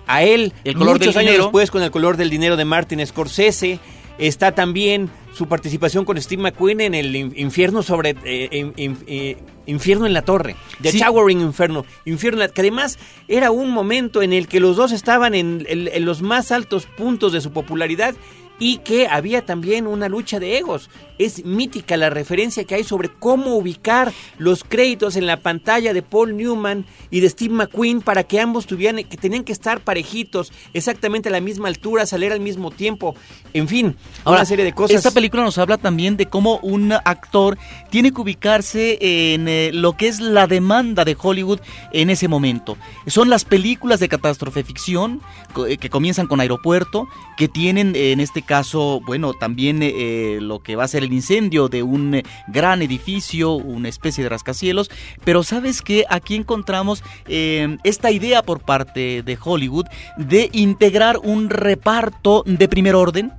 a 0.09 0.25
él 0.25 0.53
el 0.65 0.75
color 0.75 0.99
muchos 0.99 1.17
años 1.17 1.37
después 1.37 1.71
con 1.71 1.83
el 1.83 1.93
color 1.93 2.17
del 2.17 2.31
dinero 2.31 2.57
de 2.57 2.65
Martin 2.65 3.07
Scorsese. 3.07 3.79
Está 4.19 4.51
también 4.51 5.11
su 5.33 5.47
participación 5.47 6.05
con 6.05 6.21
Steve 6.21 6.43
McQueen 6.43 6.81
en 6.81 6.95
el 6.97 7.15
infierno 7.15 7.85
sobre 7.85 8.17
eh, 8.25 8.73
eh, 8.77 9.37
infierno 9.67 10.07
en 10.07 10.13
la 10.13 10.23
torre, 10.23 10.57
The 10.83 10.93
Towering 10.99 11.41
Inferno, 11.41 11.85
infierno 12.05 12.45
que 12.53 12.61
además 12.63 12.99
era 13.29 13.53
un 13.53 13.71
momento 13.71 14.21
en 14.21 14.33
el 14.33 14.49
que 14.49 14.59
los 14.59 14.75
dos 14.75 14.91
estaban 14.91 15.37
en, 15.37 15.65
en 15.69 16.05
los 16.05 16.21
más 16.21 16.51
altos 16.51 16.87
puntos 16.87 17.33
de 17.33 17.41
su 17.41 17.53
popularidad 17.53 18.17
y 18.59 18.79
que 18.79 19.07
había 19.09 19.45
también 19.45 19.87
una 19.87 20.09
lucha 20.09 20.41
de 20.41 20.59
egos. 20.59 20.91
Es 21.19 21.45
mítica 21.45 21.97
la 21.97 22.11
referencia 22.11 22.65
que 22.65 22.77
hay 22.77 22.85
sobre 22.85 23.09
cómo 23.09 23.57
ubicar 23.57 24.13
los 24.39 24.63
créditos 24.63 25.17
en 25.17 25.27
la 25.27 25.39
pantalla 25.39 25.93
de 25.93 26.03
Paul 26.03 26.37
Newman 26.37 26.87
y 27.11 27.21
de 27.21 27.29
Steve 27.29 27.55
McQueen 27.55 28.01
para 28.03 28.25
que 28.25 28.41
ambos 28.41 28.67
tuvieran 28.67 29.03
que 29.05 29.17
tenían 29.17 29.45
que 29.45 29.53
estar 29.53 29.81
parejitos, 29.81 30.53
exactamente 30.75 31.29
a 31.29 31.33
la 31.33 31.41
misma 31.41 31.69
altura, 31.69 32.07
salir 32.07 32.33
al 32.33 32.41
mismo 32.41 32.71
tiempo. 32.71 33.15
En 33.53 33.69
fin, 33.69 33.97
una 34.25 34.45
serie 34.45 34.65
de 34.65 34.73
cosas. 34.73 34.97
Esta 34.97 35.11
película 35.11 35.43
nos 35.43 35.59
habla 35.59 35.77
también 35.77 36.17
de 36.17 36.27
cómo 36.27 36.59
un 36.63 36.93
actor 36.93 37.59
tiene 37.91 38.13
que 38.13 38.21
ubicarse 38.21 38.99
en 39.01 39.49
eh, 39.49 39.71
lo 39.73 39.97
que 39.97 40.09
es 40.09 40.21
la 40.21 40.47
demanda 40.47 41.05
de 41.05 41.17
Hollywood 41.21 41.61
en 41.93 42.11
ese 42.11 42.29
momento. 42.29 42.77
Son 43.07 43.29
las 43.29 43.45
películas 43.45 44.01
de 44.01 44.09
catástrofe 44.09 44.63
ficción 44.63 45.21
eh, 45.67 45.79
que 45.79 45.91
comienzan 45.91 46.27
con 46.27 46.41
Aeropuerto, 46.41 47.09
que 47.37 47.49
tienen 47.49 47.95
en 47.97 48.21
este 48.21 48.43
caso, 48.49 49.01
bueno, 49.07 49.35
también 49.35 49.81
eh, 49.83 50.39
lo 50.41 50.61
que 50.61 50.75
va 50.75 50.85
a 50.85 50.89
ser 50.89 51.05
el 51.05 51.13
incendio 51.13 51.69
de 51.69 51.85
un 51.85 52.15
eh, 52.15 52.23
gran 52.49 52.83
edificio, 52.83 53.53
una 53.53 53.89
especie 53.89 54.25
de 54.25 54.31
rascacielos, 54.31 54.91
pero 55.23 55.45
sabes 55.45 55.83
que 55.83 56.07
aquí 56.09 56.35
encontramos 56.35 57.05
eh, 57.27 57.77
esta 57.85 58.11
idea 58.11 58.43
por 58.43 58.61
parte 58.61 59.23
de 59.23 59.39
Hollywood 59.41 59.85
de 60.17 60.49
integrar 60.53 61.19
un 61.19 61.51
reparto 61.51 62.43
de 62.47 62.67
primer 62.69 62.97
orden 62.97 63.33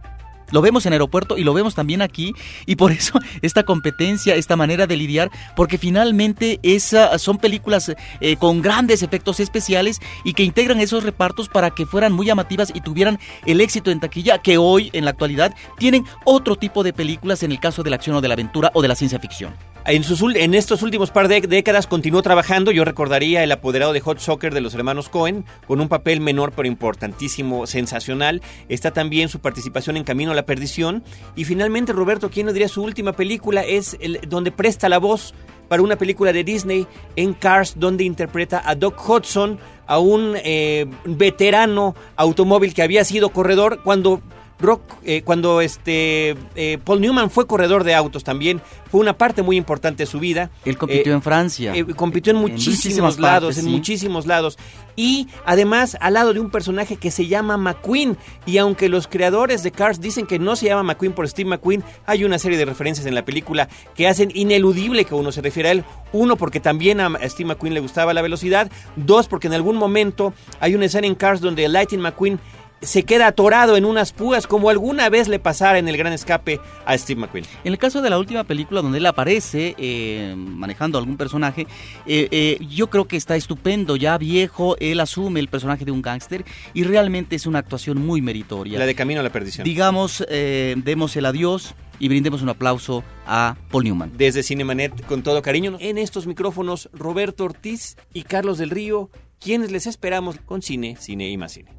lo 0.52 0.62
vemos 0.62 0.86
en 0.86 0.94
aeropuerto 0.94 1.38
y 1.38 1.44
lo 1.44 1.54
vemos 1.54 1.76
también 1.76 2.02
aquí 2.02 2.34
y 2.66 2.76
por 2.76 2.92
eso 2.92 3.20
esta 3.42 3.64
competencia, 3.64 4.36
esta 4.36 4.56
manera 4.56 4.88
de 4.88 4.98
lidiar, 4.98 5.32
porque 5.56 5.78
finalmente 5.78 6.60
esa, 6.64 7.18
son 7.18 7.38
películas 7.38 7.94
eh, 8.22 8.36
con 8.38 8.62
grandes 8.62 9.04
efectos 9.04 9.40
especiales 9.40 10.00
y 10.24 10.34
que 10.34 10.44
integran 10.44 10.80
esos 10.80 11.04
repartos 11.04 11.50
para 11.50 11.72
que 11.72 11.86
fueran 11.86 12.14
muy 12.14 12.26
llamativas 12.26 12.72
y 12.74 12.82
tuvieran 12.82 13.20
el 13.46 13.62
éxito 13.62 13.92
en 13.92 14.00
taquilla 14.00 14.40
que 14.40 14.58
hoy 14.58 14.90
en 14.94 15.06
la 15.06 15.12
actualidad 15.12 15.54
tienen 15.78 16.06
otro 16.26 16.56
tipo 16.56 16.84
de 16.84 16.94
películas 16.94 17.44
en 17.44 17.52
el 17.52 17.60
caso 17.60 17.84
de 17.84 17.90
la 17.90 17.96
acción 17.98 18.16
o 18.16 18.22
de 18.22 18.28
la 18.28 18.34
aventura 18.34 18.72
o 18.74 18.82
de 18.82 18.88
la 18.88 18.96
ciencia 18.96 19.20
ficción. 19.20 19.54
En, 19.90 20.04
en 20.36 20.54
estos 20.54 20.84
últimos 20.84 21.10
par 21.10 21.28
de 21.28 21.42
décadas 21.42 21.88
continuó 21.88 22.22
trabajando, 22.22 22.70
yo 22.70 22.86
recordaría 22.86 23.44
el 23.44 23.52
apoderado 23.52 23.92
de 23.92 24.00
Hot 24.02 24.20
Soccer 24.20 24.54
de 24.54 24.62
los 24.62 24.76
hermanos 24.76 25.10
Cohen, 25.10 25.46
con 25.66 25.82
un 25.82 25.88
papel 25.88 26.22
menor 26.22 26.52
pero 26.56 26.68
importantísimo, 26.68 27.66
sensacional. 27.66 28.44
Está 28.68 28.92
también 28.92 29.30
su 29.30 29.40
participación 29.40 29.98
en 29.98 30.04
Camino 30.04 30.30
a 30.30 30.36
la 30.36 30.46
Perdición. 30.46 31.04
Y 31.36 31.46
finalmente, 31.46 31.92
Roberto, 31.92 32.30
¿quién 32.30 32.46
nos 32.46 32.54
diría 32.54 32.68
su 32.68 32.84
última 32.84 33.14
película? 33.14 33.64
Es 33.64 33.98
el, 34.00 34.20
donde 34.28 34.52
presta 34.52 34.90
la 34.90 35.00
voz 35.00 35.34
para 35.68 35.82
una 35.82 35.96
película 35.96 36.34
de 36.34 36.44
Disney 36.44 36.86
en 37.16 37.34
Cars, 37.34 37.74
donde 37.78 38.04
interpreta 38.04 38.62
a 38.64 38.76
Doc 38.76 39.10
Hudson, 39.10 39.58
a 39.88 39.98
un 39.98 40.36
eh, 40.44 40.86
veterano 41.06 41.96
automóvil 42.16 42.76
que 42.76 42.84
había 42.84 43.04
sido 43.04 43.30
corredor 43.30 43.82
cuando 43.84 44.22
Rock, 44.60 44.82
eh, 45.04 45.22
cuando 45.24 45.62
este 45.62 46.36
eh, 46.56 46.78
Paul 46.84 47.00
Newman 47.02 47.30
fue 47.30 47.48
corredor 47.48 47.84
de 47.86 47.96
autos 47.96 48.24
también, 48.26 48.62
fue 48.92 49.00
una 49.00 49.14
parte 49.18 49.42
muy 49.42 49.56
importante 49.56 50.04
de 50.04 50.08
su 50.08 50.20
vida. 50.20 50.50
Él 50.66 50.78
compitió 50.78 51.14
Eh, 51.14 51.16
en 51.16 51.22
Francia. 51.22 51.74
eh, 51.76 51.86
compitió 51.96 52.32
en 52.32 52.38
En 52.38 52.42
muchísimos 52.42 53.20
lados, 53.20 53.42
partes, 53.50 53.58
en 53.60 53.64
sí. 53.66 53.70
muchísimos 53.70 54.26
lados. 54.28 54.58
Y 54.98 55.28
además 55.46 55.96
al 56.02 56.16
lado 56.16 56.34
de 56.34 56.42
un 56.42 56.50
personaje 56.50 56.98
que 56.98 57.10
se 57.10 57.28
llama 57.28 57.56
McQueen. 57.56 58.18
Y 58.46 58.58
aunque 58.58 58.90
los 58.90 59.08
creadores 59.08 59.64
de 59.64 59.72
Cars 59.72 60.02
dicen 60.02 60.26
que 60.26 60.40
no 60.40 60.58
se 60.58 60.66
llama 60.66 60.84
McQueen 60.84 61.14
por 61.14 61.28
Steve 61.30 61.50
McQueen, 61.50 61.84
hay 62.06 62.26
una 62.26 62.38
serie 62.38 62.58
de 62.58 62.66
referencias 62.66 63.06
en 63.08 63.16
la 63.16 63.24
película 63.24 63.70
que 63.96 64.08
hacen 64.08 64.30
ineludible 64.34 65.06
que 65.06 65.16
uno 65.16 65.32
se 65.32 65.42
refiera 65.42 65.70
a 65.70 65.72
él. 65.72 65.86
Uno, 66.12 66.36
porque 66.36 66.60
también 66.60 67.00
a 67.00 67.18
Steve 67.30 67.48
McQueen 67.48 67.74
le 67.76 67.80
gustaba 67.80 68.14
la 68.14 68.22
velocidad. 68.22 68.70
Dos, 68.98 69.28
porque 69.30 69.48
en 69.48 69.54
algún 69.54 69.78
momento 69.78 70.34
hay 70.60 70.76
una 70.76 70.86
escena 70.88 71.08
en 71.08 71.16
Cars 71.16 71.40
donde 71.40 71.66
Lightning 71.70 72.02
McQueen 72.02 72.40
se 72.82 73.04
queda 73.04 73.28
atorado 73.28 73.78
en 73.78 73.86
unas 73.86 74.14
púas 74.14 74.48
como 74.48 74.70
alguna 74.70 75.10
vez 75.10 75.28
le 75.28 75.40
pasara 75.40 75.80
en 75.80 75.88
el 75.88 75.98
gran 75.98 76.14
escape 76.14 76.60
a 76.86 76.98
Steve 76.98 77.22
McQueen. 77.22 77.46
En 77.64 77.74
el 77.74 77.78
caso 77.78 78.02
de 78.02 78.10
la 78.10 78.18
última 78.18 78.44
película 78.44 78.82
donde 78.82 79.00
él 79.00 79.06
aparece 79.06 79.76
eh, 79.78 80.34
manejando 80.38 80.98
algún 80.98 81.18
personaje, 81.18 81.68
eh, 82.06 82.28
eh, 82.32 82.58
yo 82.70 82.90
creo 82.90 83.08
que 83.08 83.18
está 83.18 83.36
estupendo, 83.36 83.96
ya 83.96 84.18
viejo, 84.18 84.78
él 84.80 85.00
asume 85.00 85.40
el 85.40 85.48
personaje 85.48 85.86
de 85.86 85.92
un 85.92 86.02
gángster 86.02 86.46
y 86.74 86.84
realmente 86.84 87.36
es 87.36 87.46
una 87.46 87.60
actuación 87.60 88.06
muy 88.06 88.22
meritoria. 88.22 88.80
La 88.80 88.86
de 88.86 88.96
Camino 88.96 89.20
a 89.20 89.24
la 89.24 89.32
Perdición. 89.32 89.64
Digamos, 89.66 90.26
demos 90.30 91.16
el 91.16 91.26
adiós 91.26 91.76
y 92.00 92.08
brindemos 92.08 92.42
un 92.42 92.50
aplauso 92.50 93.04
a 93.26 93.58
Paul 93.70 93.84
Newman. 93.84 94.14
Desde 94.18 94.44
Cinemanet, 94.44 95.06
con 95.06 95.22
todo 95.22 95.42
cariño, 95.42 95.78
en 95.80 95.98
estos 95.98 96.28
micrófonos, 96.28 96.90
Roberto 96.94 97.44
Ortiz 97.44 97.98
y 98.14 98.24
Carlos 98.24 98.58
del 98.58 98.70
Río, 98.70 99.10
quienes 99.40 99.72
les 99.72 99.86
esperamos 99.86 100.38
con 100.46 100.62
cine, 100.62 100.96
cine 101.00 101.30
y 101.30 101.38
más 101.38 101.54
cine. 101.54 101.79